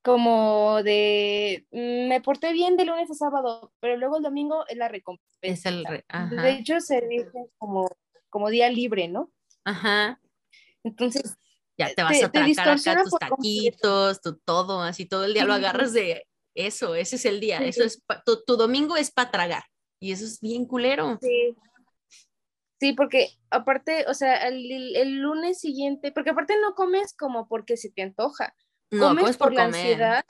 [0.03, 4.77] Como de, mm, me porté bien de lunes a sábado, pero luego el domingo es
[4.77, 5.25] la recompensa.
[5.41, 7.89] Es el De hecho, se dice como,
[8.29, 9.31] como día libre, ¿no?
[9.65, 10.21] Ajá.
[10.83, 11.35] Entonces,
[11.79, 15.53] ya te vas a atracar acá tus taquitos, tu todo, así todo el día lo
[15.53, 19.63] agarras de eso, ese es el día, eso es, tu, tu domingo es para tragar.
[19.99, 21.17] Y eso es bien culero.
[21.21, 21.55] Sí.
[22.79, 27.91] Sí, porque aparte, o sea, el, lunes siguiente, porque aparte no comes como porque se
[27.91, 28.55] te antoja.
[28.89, 30.23] No, comes por, la ansiedad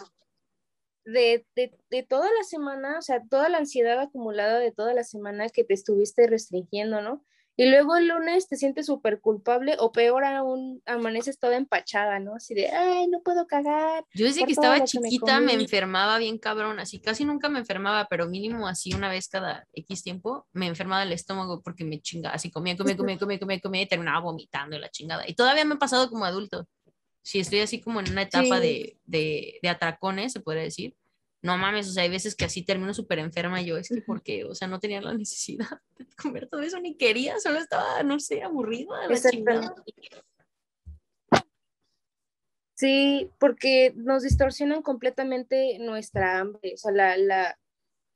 [1.05, 5.49] de, de, toda la semana, o sea, toda la ansiedad acumulada de toda la semana
[5.49, 7.23] que te estuviste restringiendo, ¿no?
[7.59, 12.35] Y luego el lunes te sientes súper culpable o peor aún, amaneces toda empachada, ¿no?
[12.35, 14.05] Así de, ay, no puedo cagar.
[14.13, 18.29] Yo desde que estaba chiquita me, enfermaba bien cabrón, así casi nunca me enfermaba, pero
[18.29, 22.49] mínimo así una vez cada X tiempo me enfermaba el estómago porque me chingaba, así
[22.49, 25.27] comía, comía, comía, comía, comía, comía y terminaba vomitando la chingada.
[25.27, 26.65] Y todavía me ha pasado como adulto.
[27.23, 30.95] Si estoy así como en una etapa de, de, de atracones, se podría decir
[31.41, 34.43] no mames, o sea, hay veces que así termino súper enferma yo, es que porque,
[34.43, 35.67] o sea, no tenía la necesidad
[35.97, 39.07] de comer todo eso, ni quería, solo estaba, no sé, aburrida.
[39.07, 39.15] La
[42.75, 47.59] Sí, porque nos distorsionan completamente nuestra hambre, o sea, la, la,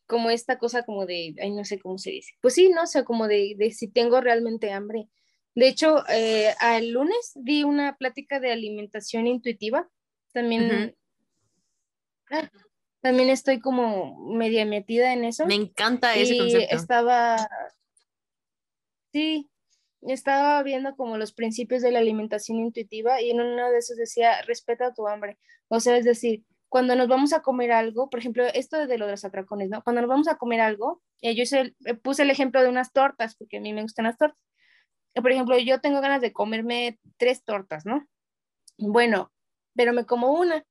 [0.07, 2.33] como esta cosa como de, ay, no sé cómo se dice.
[2.39, 2.83] Pues sí, ¿no?
[2.83, 5.09] O sea, como de, de si tengo realmente hambre.
[5.53, 9.89] De hecho, eh, el lunes di una plática de alimentación intuitiva,
[10.31, 10.95] también
[13.03, 15.45] también estoy como media metida en eso.
[15.45, 17.35] Me encanta ese y Estaba,
[19.11, 19.51] sí,
[20.03, 24.41] estaba viendo como los principios de la alimentación intuitiva y en uno de esos decía,
[24.43, 25.37] respeta tu hambre.
[25.67, 29.05] O sea, es decir, cuando nos vamos a comer algo, por ejemplo, esto de lo
[29.05, 29.83] de los atracones, ¿no?
[29.83, 32.93] Cuando nos vamos a comer algo, eh, yo hice, eh, puse el ejemplo de unas
[32.93, 34.39] tortas, porque a mí me gustan las tortas.
[35.13, 38.07] Por ejemplo, yo tengo ganas de comerme tres tortas, ¿no?
[38.77, 39.33] Bueno,
[39.75, 40.65] pero me como una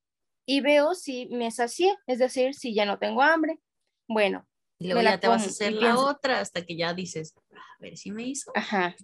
[0.45, 3.59] y veo si me sacié, es decir, si ya no tengo hambre.
[4.07, 4.47] Bueno.
[4.79, 7.97] Y luego ya te vas a hacer la otra hasta que ya dices, a ver
[7.97, 8.51] si me hizo.
[8.55, 8.95] Ajá.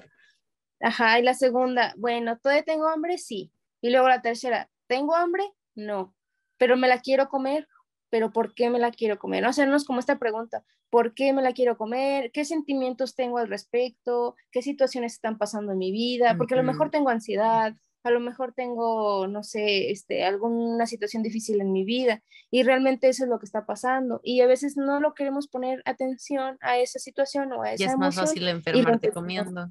[0.82, 3.18] Ajá, y la segunda, bueno, ¿todavía tengo hambre?
[3.18, 3.52] Sí.
[3.82, 5.44] Y luego la tercera, ¿tengo hambre?
[5.76, 6.16] No.
[6.58, 7.68] Pero me la quiero comer.
[8.10, 9.44] ¿Pero por qué me la quiero comer?
[9.44, 12.32] No hacernos como esta pregunta, ¿por qué me la quiero comer?
[12.32, 14.36] ¿Qué sentimientos tengo al respecto?
[14.52, 16.36] ¿Qué situaciones están pasando en mi vida?
[16.36, 21.24] Porque a lo mejor tengo ansiedad, a lo mejor tengo, no sé, este, alguna situación
[21.24, 24.78] difícil en mi vida y realmente eso es lo que está pasando y a veces
[24.78, 28.48] no lo queremos poner atención a esa situación o a esa Y es más fácil
[28.48, 29.70] enfermarte comiendo.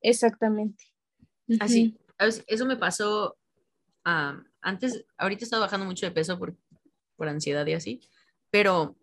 [0.00, 0.84] Exactamente.
[1.60, 3.36] Así, eso me pasó
[4.60, 6.56] antes, ahorita estaba bajando mucho de peso por,
[7.16, 8.00] por ansiedad y así,
[8.50, 8.96] pero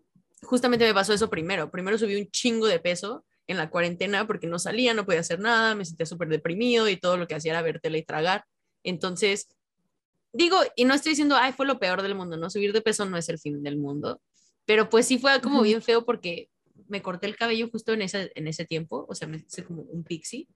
[0.43, 1.69] justamente me pasó eso primero.
[1.69, 5.39] Primero subí un chingo de peso en la cuarentena porque no salía, no podía hacer
[5.39, 8.45] nada, me sentía súper deprimido y todo lo que hacía era ver tele y tragar.
[8.83, 9.47] Entonces,
[10.31, 13.05] digo, y no estoy diciendo, ay, fue lo peor del mundo, no, subir de peso
[13.05, 14.21] no es el fin del mundo,
[14.65, 16.49] pero pues sí fue como bien feo porque
[16.87, 19.83] me corté el cabello justo en ese, en ese tiempo, o sea, me hice como
[19.83, 20.47] un pixie.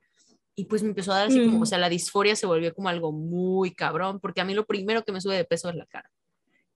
[0.59, 2.89] Y pues me empezó a dar así como, o sea, la disforia se volvió como
[2.89, 5.85] algo muy cabrón, porque a mí lo primero que me sube de peso es la
[5.85, 6.11] cara.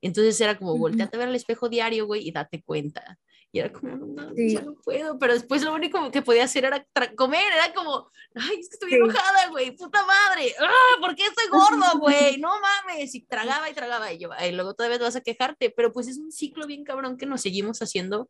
[0.01, 3.18] Entonces era como, volteate a ver al espejo diario, güey, y date cuenta.
[3.54, 5.20] Y era como, no, ya no puedo.
[5.20, 6.88] Pero después lo único que podía hacer era
[7.18, 7.52] comer.
[7.54, 10.54] Era como, ay, es que estoy enojada, güey, puta madre.
[10.58, 12.38] ¡Ah, ¿Por qué estoy gordo, güey?
[12.38, 13.14] No mames.
[13.14, 14.14] Y tragaba y tragaba.
[14.14, 15.70] Y yo, y luego todavía te vas a quejarte.
[15.70, 18.30] Pero pues es un ciclo bien cabrón que nos seguimos haciendo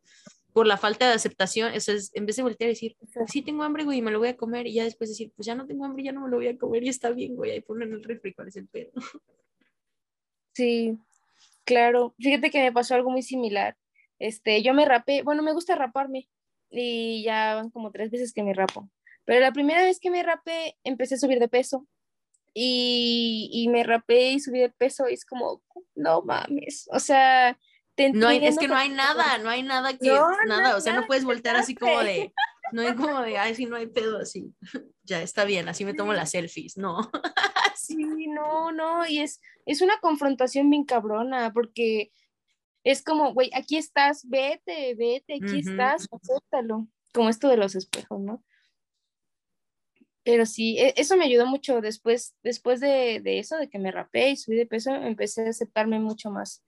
[0.52, 1.72] por la falta de aceptación.
[1.72, 2.96] Eso es, en vez de voltear y decir,
[3.28, 4.66] sí tengo hambre, güey, y me lo voy a comer.
[4.66, 6.58] Y ya después decir, pues ya no tengo hambre, ya no me lo voy a
[6.58, 6.82] comer.
[6.82, 7.52] Y está bien, güey.
[7.52, 8.90] Ahí ponen el refri, ¿cuál es el pedo?
[10.52, 10.98] Sí,
[11.64, 12.12] claro.
[12.18, 13.76] Fíjate que me pasó algo muy similar
[14.22, 16.28] este, yo me rapé, bueno, me gusta raparme
[16.70, 18.88] y ya van como tres veces que me rapo.
[19.24, 21.88] Pero la primera vez que me rapé, empecé a subir de peso
[22.54, 25.60] y, y me rapé y subí de peso y es como,
[25.96, 27.58] no mames, o sea,
[28.14, 30.16] no hay, es que no hay nada, no hay nada que,
[30.46, 32.32] nada, o sea, no puedes voltear así como de,
[32.72, 34.54] no hay como de, ay, sí, no hay pedo así,
[35.02, 37.10] ya está bien, así me tomo las selfies, no.
[37.76, 42.12] sí, no, no, y es, es una confrontación bien cabrona, porque
[42.84, 48.20] es como, güey, aquí estás, vete, vete, aquí estás, acéptalo, como esto de los espejos,
[48.20, 48.44] ¿no?
[50.24, 53.90] Pero sí, e, eso me ayudó mucho después, después de, de eso, de que me
[53.90, 56.62] rapé y subí de peso, empecé a aceptarme mucho más.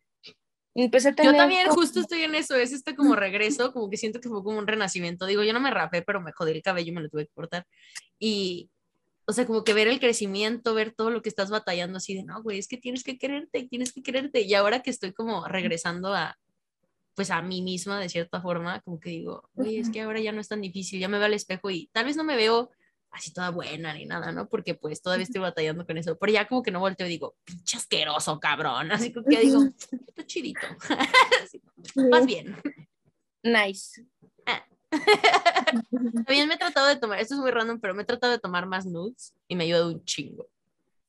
[0.77, 3.97] Empecé a tener yo también justo estoy en eso, es este como regreso, como que
[3.97, 5.25] siento que fue como un renacimiento.
[5.25, 7.65] Digo, yo no me rapé, pero me jodí el cabello, me lo tuve que cortar.
[8.19, 8.71] Y,
[9.27, 12.25] o sea, como que ver el crecimiento, ver todo lo que estás batallando así de,
[12.25, 14.43] no, güey, es que tienes que quererte, tienes que quererte.
[14.43, 16.37] Y ahora que estoy como regresando a,
[17.15, 20.33] pues a mí misma de cierta forma, como que digo, güey, es que ahora ya
[20.33, 22.71] no es tan difícil, ya me veo al espejo y tal vez no me veo
[23.11, 24.49] así toda buena ni nada, ¿no?
[24.49, 27.37] Porque pues todavía estoy batallando con eso, pero ya como que no volteo y digo,
[27.45, 29.63] pinche asqueroso, cabrón, así como que digo,
[30.09, 30.67] está chidito,
[32.11, 32.57] más bien.
[33.43, 34.05] Nice.
[36.27, 38.39] También me he tratado de tomar, esto es muy random, pero me he tratado de
[38.39, 40.47] tomar más nudes y me ha ayudado un chingo.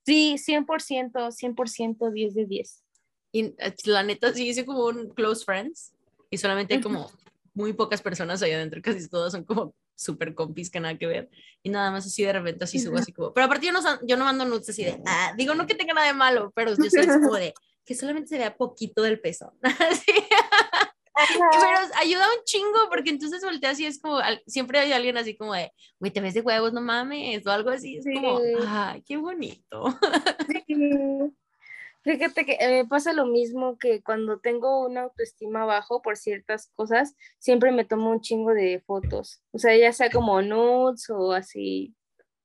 [0.06, 2.84] Sí, 100%, 100%, 10 de 10.
[3.32, 5.94] Y eh, la neta, sí, hice como un close friends
[6.30, 7.12] y solamente hay como
[7.54, 11.30] muy pocas personas allá adentro, casi todas son como súper compis que nada que ver.
[11.64, 14.18] Y nada más así de repente así subo así como, pero aparte yo no, yo
[14.18, 16.90] no mando nudes así de, ah, digo no que tenga nada de malo, pero yo
[16.90, 17.54] soy como de
[17.86, 19.54] que solamente se vea poquito del peso.
[21.16, 25.54] Pero ayuda un chingo porque entonces volteas y es como, siempre hay alguien así como
[25.54, 27.98] de, güey, te ves de huevos, no mames, o algo así.
[27.98, 29.86] Es como, ay, qué bonito.
[32.04, 37.16] Fíjate que me pasa lo mismo que cuando tengo una autoestima bajo por ciertas cosas,
[37.40, 39.42] siempre me tomo un chingo de fotos.
[39.52, 41.96] O sea, ya sea como nudes o así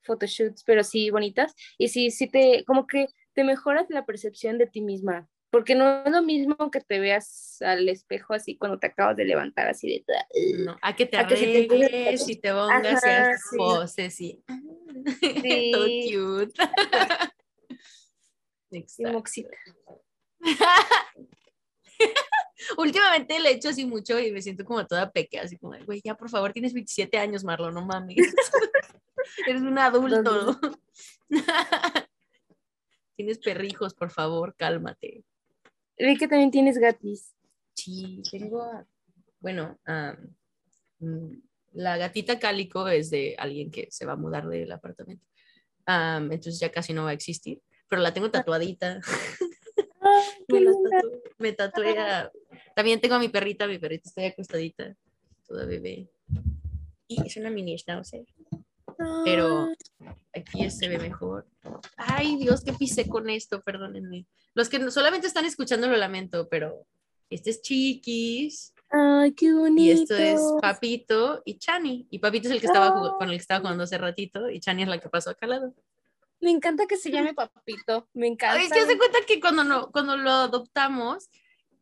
[0.02, 1.54] photoshoots, pero sí bonitas.
[1.76, 5.28] Y sí, sí te, como que te mejoras la percepción de ti misma.
[5.50, 9.24] Porque no es lo mismo que te veas al espejo así cuando te acabas de
[9.24, 10.58] levantar así de...
[10.64, 13.02] No, a que te arregles y te pongas
[13.52, 14.44] y poses sí.
[15.72, 16.54] Todo cute.
[22.78, 26.00] Últimamente le he hecho así mucho y me siento como toda pequeña, así como, güey,
[26.04, 28.34] ya por favor, tienes 27 años, Marlon, no mames.
[29.46, 30.58] Eres un adulto.
[33.16, 35.24] tienes perrijos, por favor, cálmate.
[36.00, 37.34] Vi que también tienes gatis.
[37.74, 38.86] Sí, tengo,
[39.40, 39.78] bueno,
[40.98, 41.34] mm,
[41.72, 45.24] la gatita cálico es de alguien que se va a mudar del apartamento.
[45.86, 48.30] entonces ya casi no va a existir pero la tengo ah.
[48.30, 49.00] tatuadita.
[51.38, 51.94] me, tatué
[52.74, 54.96] También tengo a mi perrita, mi perrita está acostadita,
[55.46, 56.08] toda bebé.
[57.08, 58.24] Y es una mini schnauzer.
[59.24, 59.68] Pero
[60.34, 61.46] aquí se ve mejor.
[61.96, 64.26] Ay, Dios, que pisé con esto, perdónenme.
[64.54, 66.86] Los que solamente están escuchando lo lamento, pero
[67.30, 68.74] este es Chiquis.
[68.90, 69.82] Ay, qué bonito.
[69.82, 72.06] Y esto es Papito y Chani.
[72.10, 74.82] Y Papito es el que estaba con el que estaba jugando hace ratito y Chani
[74.82, 75.74] es la que pasó acá al lado.
[76.40, 78.62] Me encanta que se llame Papito, me encanta.
[78.62, 81.28] Es que se cuenta que cuando, no, cuando lo adoptamos,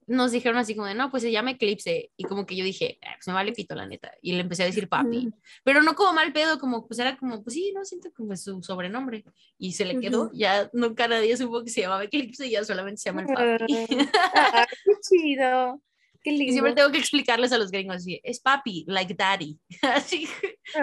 [0.08, 2.10] nos dijeron así como de, no, pues se llama Eclipse.
[2.16, 4.10] Y como que yo dije, ah, pues me vale pito, la neta.
[4.22, 5.30] Y le empecé a decir papi.
[5.62, 8.62] Pero no como mal pedo, como pues era como, pues sí, no siento como su
[8.62, 9.24] sobrenombre.
[9.58, 10.30] Y se le quedó.
[10.32, 13.86] Ya nunca nadie supo que se llamaba Eclipse y ya solamente se llama el papi.
[14.34, 15.82] Ah, qué chido.
[16.22, 16.46] Qué lindo.
[16.46, 19.58] Y siempre tengo que explicarles a los gringos así, es papi, like daddy.
[19.82, 20.28] Así,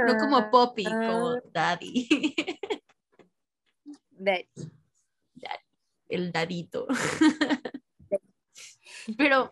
[0.07, 1.41] no como poppy, como ah.
[1.53, 2.07] daddy.
[6.07, 6.87] El dadito.
[9.17, 9.51] Pero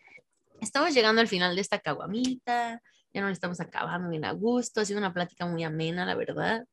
[0.61, 2.81] estamos llegando al final de esta caguamita,
[3.13, 6.65] ya no estamos acabando bien a gusto, ha sido una plática muy amena, la verdad.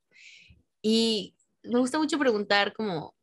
[0.83, 3.15] Y me gusta mucho preguntar como,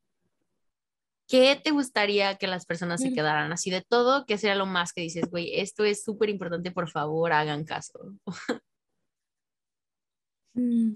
[1.27, 3.51] ¿qué te gustaría que las personas se quedaran?
[3.51, 6.89] Así de todo, ¿qué sería lo más que dices, güey, esto es súper importante, por
[6.89, 8.13] favor, hagan caso?
[10.59, 10.95] Mm,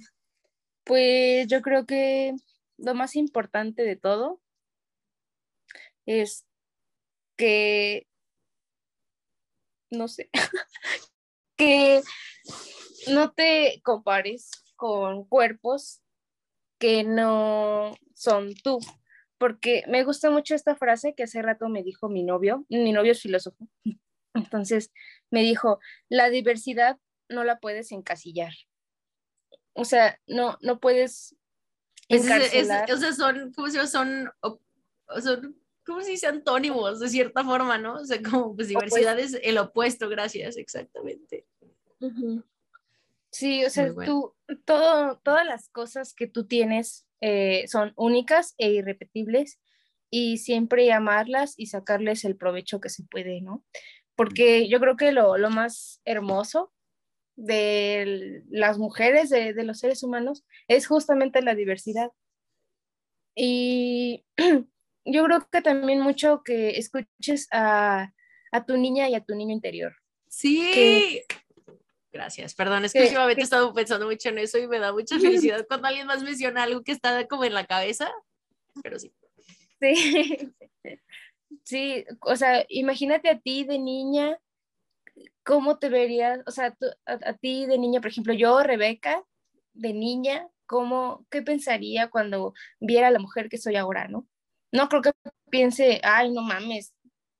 [0.84, 2.34] pues yo creo que
[2.78, 4.41] lo más importante de todo
[6.07, 6.47] es
[7.38, 8.07] que,
[9.92, 10.30] no sé,
[11.58, 12.02] que
[13.08, 16.02] no te compares con cuerpos
[16.80, 18.80] que no son tú.
[19.38, 23.12] Porque me gusta mucho esta frase que hace rato me dijo mi novio, mi novio
[23.12, 23.68] es filósofo.
[24.34, 24.92] Entonces
[25.30, 25.80] me dijo,
[26.10, 28.54] la diversidad no la puedes encasillar.
[29.74, 31.36] O sea, no, no puedes
[32.12, 33.88] o sea, son, ¿cómo se llama?
[33.88, 34.32] Son,
[35.22, 35.61] son,
[35.92, 36.28] ¿cómo se dice?
[36.28, 37.96] Antónimos, de cierta forma, ¿no?
[37.96, 41.46] O sea, como pues diversidad es el opuesto, gracias, exactamente.
[43.30, 44.34] Sí, o sea, tú,
[44.66, 49.60] todo, todas las cosas que tú tienes eh, son únicas e irrepetibles
[50.10, 53.64] y siempre amarlas y sacarles el provecho que se puede, ¿no?
[54.16, 56.74] Porque yo creo que lo, lo más hermoso
[57.36, 62.12] de las mujeres, de, los seres humanos, es justamente la diversidad.
[63.36, 64.26] Y
[65.06, 68.14] yo creo que también mucho que escuches a,
[68.68, 69.95] tu niña y a tu niño interior.
[70.28, 71.22] Sí.
[72.12, 75.18] Gracias, perdón, es que, últimamente he estado pensando mucho en eso y me da mucha
[75.20, 78.12] felicidad cuando alguien más menciona algo que está como en la cabeza,
[78.84, 79.14] pero sí.
[79.80, 80.54] Sí,
[81.64, 84.38] sí, o sea, imagínate a ti de niña
[85.43, 86.76] ¿cómo te verías, o sea,
[87.06, 89.24] a, ti de niña, por ejemplo, yo, Rebeca,
[89.74, 94.28] de niña, ¿cómo, qué pensaría cuando viera a la mujer que soy ahora, no?
[94.72, 95.11] No creo que
[95.49, 96.93] piense, ay, no mames,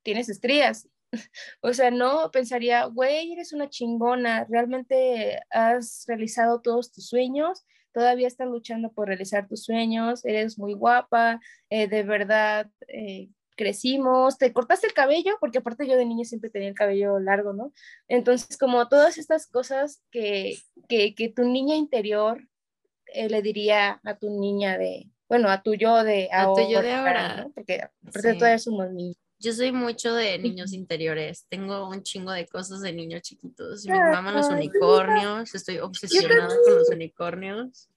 [0.04, 0.88] tienes estrías.
[1.62, 8.28] o sea, no, pensaría, güey, eres una chingona, realmente has realizado todos tus sueños, todavía
[8.28, 14.54] estás luchando por realizar tus sueños, eres muy guapa, eh, de verdad, eh, crecimos, te
[14.54, 17.74] cortaste el cabello, porque aparte yo de niña siempre tenía el cabello largo, ¿no?
[18.08, 20.58] Entonces, como todas estas cosas que,
[20.88, 22.48] que, tu niña interior
[23.14, 26.52] eh, le diría a tu niña de, bueno, a tu yo de ahora.
[26.52, 27.48] A tu yo de ahora.
[27.56, 29.16] Porque aparte todavía somos niños.
[29.40, 31.46] Yo soy mucho de niños interiores.
[31.48, 33.86] Tengo un chingo de cosas de niños chiquitos.
[33.86, 35.56] Mi mamá los unicornios.
[35.56, 37.88] Estoy obsesionada con los unicornios.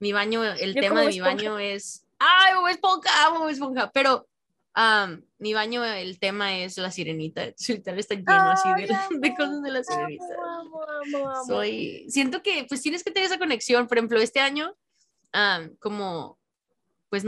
[0.00, 2.06] Mi baño, el tema de mi baño es.
[2.18, 3.28] ¡Ay, Bob Esponja!
[3.38, 3.90] Bob Esponja!
[3.92, 4.26] Pero
[4.72, 7.52] am, mi baño, el tema es la sirenita.
[7.68, 10.24] Literal está lleno así de, de cosas de la sirenita.
[10.58, 10.82] Amo,
[11.20, 11.44] amo.
[11.46, 13.86] Soy, siento que pues tienes que tener esa conexión.
[13.86, 14.74] Por ejemplo, este año,
[15.32, 16.38] am, como,
[17.08, 17.24] pues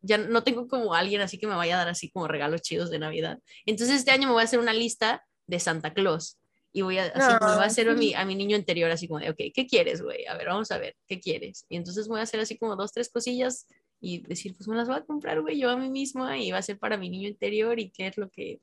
[0.00, 2.90] ya no tengo como alguien así que me vaya a dar así como regalos chidos
[2.90, 3.38] de Navidad.
[3.64, 6.38] Entonces este año me voy a hacer una lista de Santa Claus
[6.72, 9.08] y voy a, así como voy a hacer a mi, a mi niño interior así
[9.08, 10.26] como de, ok, ¿qué quieres, güey?
[10.26, 11.64] A ver, vamos a ver, ¿qué quieres?
[11.68, 13.66] Y entonces voy a hacer así como dos, tres cosillas
[14.00, 16.58] y decir, pues me las voy a comprar, güey, yo a mí misma y va
[16.58, 18.60] a ser para mi niño interior y qué es lo que,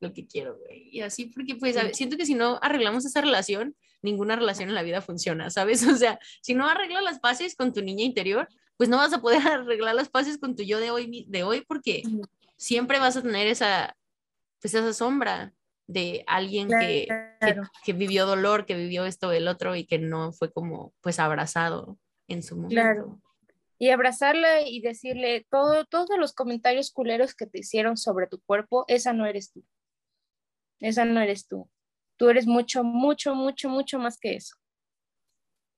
[0.00, 0.88] lo que quiero, güey.
[0.92, 4.82] Y así, porque pues siento que si no arreglamos esa relación, ninguna relación en la
[4.82, 5.80] vida funciona, ¿sabes?
[5.88, 8.48] O sea, si no arreglas las paces con tu niña interior,
[8.80, 11.60] pues no vas a poder arreglar las paces con tu yo de hoy, de hoy
[11.68, 12.02] porque
[12.56, 13.94] siempre vas a tener esa,
[14.58, 15.52] pues esa sombra
[15.86, 17.06] de alguien que,
[17.84, 21.98] que, vivió dolor, que vivió esto, el otro y que no fue como pues abrazado
[22.26, 22.74] en su momento.
[22.74, 23.20] Claro.
[23.78, 28.86] Y abrazarla y decirle todo, todos los comentarios culeros que te hicieron sobre tu cuerpo,
[28.88, 29.62] esa no eres tú.
[30.78, 31.68] Esa no eres tú.
[32.16, 34.56] Tú eres mucho, mucho, mucho, mucho más que eso.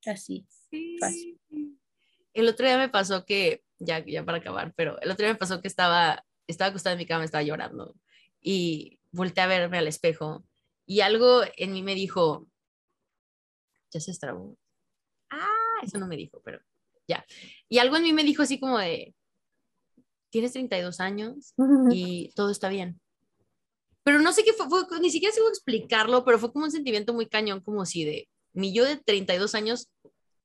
[0.06, 0.46] Así.
[1.00, 1.41] Fácil.
[2.34, 5.60] El otro día me pasó que, ya, para acabar, pero el otro día me pasó
[5.60, 7.94] que estaba, estaba acostada en mi cama, estaba llorando
[8.40, 10.44] y volteé a verme al espejo
[10.86, 12.48] y algo en mí me dijo,
[13.90, 14.56] ya se estrabó.
[15.30, 16.60] Ah, eso no me dijo, pero
[17.06, 17.24] ya.
[17.68, 19.14] Y algo en mí me dijo así como de,
[20.30, 21.54] tienes 32 años
[21.92, 23.00] y todo está bien.
[24.04, 26.70] Pero no sé qué fue, fue- ni siquiera sé cómo explicarlo, pero fue como un
[26.72, 29.88] sentimiento muy cañón, como si de mi yo de 32 años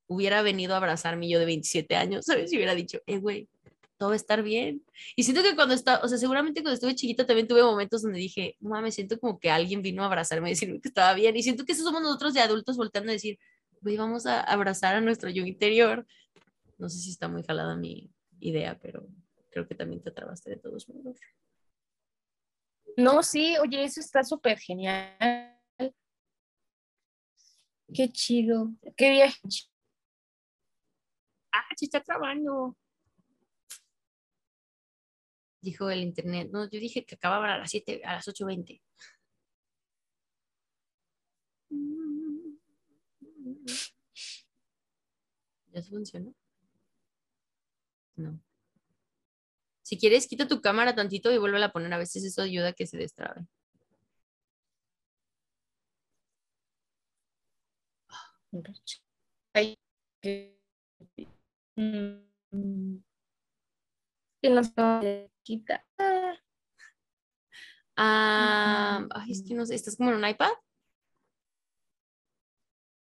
[0.07, 2.51] hubiera venido a abrazar a mi yo de 27 años, ¿sabes?
[2.51, 3.49] Y hubiera dicho, eh, güey,
[3.97, 4.83] todo va a estar bien.
[5.15, 8.19] Y siento que cuando estaba, o sea, seguramente cuando estuve chiquita también tuve momentos donde
[8.19, 11.35] dije, mames, siento como que alguien vino a abrazarme y decirme que estaba bien.
[11.35, 13.39] Y siento que eso somos nosotros de adultos volteando a decir,
[13.81, 16.05] güey, vamos a abrazar a nuestro yo interior.
[16.77, 19.07] No sé si está muy jalada mi idea, pero
[19.49, 21.17] creo que también te atrabaste de todos modos.
[22.95, 25.57] No, sí, oye, eso está súper genial.
[27.93, 28.71] Qué chido.
[28.95, 29.39] Qué viaje.
[31.59, 32.77] Ah, se está trabando.
[35.61, 36.49] Dijo el internet.
[36.51, 38.81] No, yo dije que acababan a las 7, a las 8.20.
[45.73, 46.33] ¿Ya se funcionó?
[48.15, 48.39] No.
[49.83, 51.93] Si quieres, quita tu cámara tantito y vuelve a poner.
[51.93, 53.47] A veces eso ayuda a que se destrabe.
[61.77, 63.03] Que- Mm,
[64.41, 65.85] que no se quita.
[67.95, 70.49] Ah, ay, es que no sé, ¿estás como en un iPad?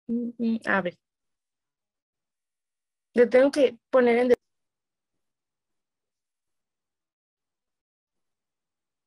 [0.09, 0.97] Mm, mm, A ver.
[3.13, 4.33] Lo tengo que poner en.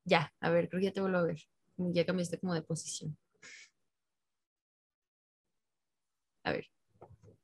[0.06, 1.38] Ya, a ver, creo que ya te vuelvo a ver.
[1.76, 3.16] Ya cambiaste como de posición.
[6.44, 6.66] A ver.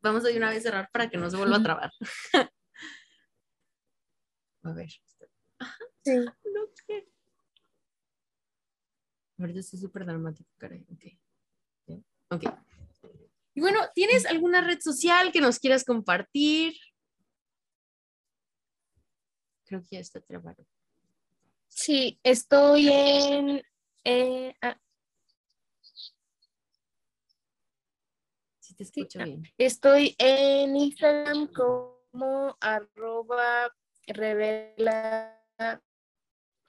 [0.02, 1.90] Vamos a de una vez cerrar para que no se vuelva a trabar.
[4.62, 4.90] a ver.
[6.02, 6.16] Sí.
[6.16, 7.06] No quiero.
[9.38, 10.84] Ahorita estoy súper dramático, caray.
[10.90, 12.00] Ok.
[12.30, 12.44] Ok.
[13.54, 16.74] Y bueno, ¿tienes alguna red social que nos quieras compartir?
[19.64, 20.66] Creo que ya está trabado.
[21.68, 23.62] Sí, estoy en.
[24.04, 24.78] eh, ah,
[28.80, 29.42] te escucho bien.
[29.58, 33.70] estoy en Instagram como arroba
[34.06, 35.38] revela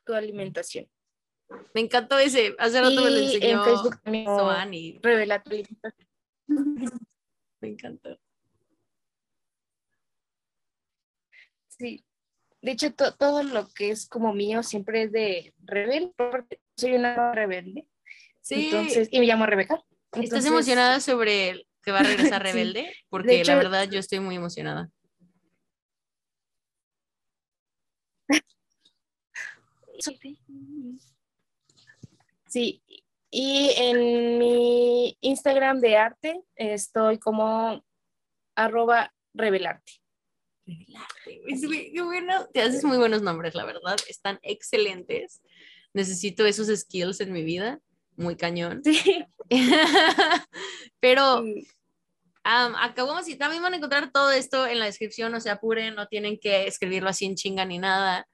[0.05, 0.89] tu alimentación.
[1.73, 2.53] Me encantó ese.
[2.59, 6.09] Hace rato me lo Y enseñó en Facebook también Soan y revela tu alimentación.
[7.61, 8.19] me encantó.
[11.69, 12.03] Sí.
[12.61, 16.93] De hecho, to- todo lo que es como mío siempre es de rebelde, porque soy
[16.95, 17.87] una rebelde.
[18.41, 18.65] Sí.
[18.65, 19.81] Entonces, y me llamo Rebeca.
[20.11, 22.51] ¿Estás emocionada sobre el que va a regresar Sí.
[22.51, 22.93] Rebelde?
[23.09, 24.89] Porque hecho- la verdad yo estoy muy emocionada.
[32.47, 32.83] Sí,
[33.29, 37.83] y en mi Instagram de arte estoy como
[38.55, 39.93] arroba revelarte.
[40.65, 42.47] Qué bueno.
[42.53, 43.97] Te haces muy buenos nombres, la verdad.
[44.07, 45.41] Están excelentes.
[45.93, 47.79] Necesito esos skills en mi vida.
[48.15, 48.81] Muy cañón.
[48.83, 49.25] Sí.
[50.99, 51.43] Pero
[52.43, 55.31] am, acabamos y también van a encontrar todo esto en la descripción.
[55.31, 58.27] No se apuren, no tienen que escribirlo así en chinga ni nada.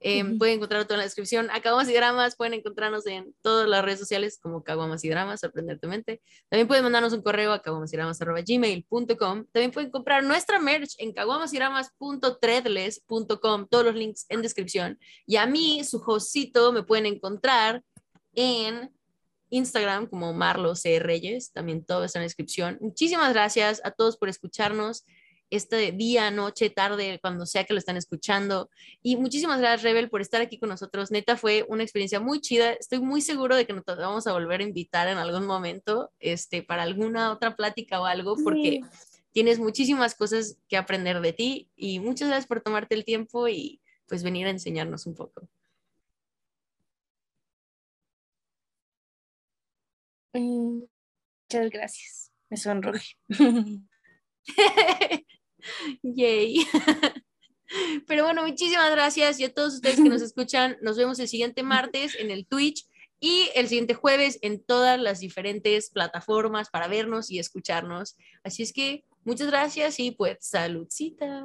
[0.00, 1.50] Em, pueden encontrar todo en la descripción.
[1.50, 5.40] A Caguamas y Dramas pueden encontrarnos en todas las redes sociales como Caguamas y Dramas,
[5.40, 6.22] sorprendentemente.
[6.48, 9.46] También pueden mandarnos un correo a caguamasidramas.gmail.com.
[9.50, 13.66] También pueden comprar nuestra merch en caguamasidramas.threadless.com.
[13.68, 15.00] Todos los links en descripción.
[15.26, 17.82] Y a mí, su hostcito, me pueden encontrar
[18.34, 18.92] en
[19.50, 20.98] Instagram como Marlo C.
[20.98, 21.52] Reyes.
[21.52, 22.78] También todo está en la descripción.
[22.80, 25.04] Muchísimas gracias a todos por escucharnos
[25.50, 28.70] este día, noche, tarde, cuando sea que lo están escuchando.
[29.02, 31.10] Y muchísimas gracias, Rebel, por estar aquí con nosotros.
[31.10, 32.72] Neta, fue una experiencia muy chida.
[32.72, 36.62] Estoy muy seguro de que nos vamos a volver a invitar en algún momento este,
[36.62, 38.80] para alguna otra plática o algo, porque
[39.32, 41.68] tienes muchísimas cosas que aprender de ti.
[41.76, 45.48] Y muchas gracias por tomarte el tiempo y pues venir a enseñarnos un poco.
[50.32, 52.32] Muchas gracias.
[52.50, 53.16] Me sonroje.
[56.02, 56.66] Yay.
[58.06, 60.78] Pero bueno, muchísimas gracias y a todos ustedes que nos escuchan.
[60.80, 62.86] Nos vemos el siguiente martes en el Twitch
[63.20, 68.16] y el siguiente jueves en todas las diferentes plataformas para vernos y escucharnos.
[68.42, 71.44] Así es que muchas gracias y pues saludcita.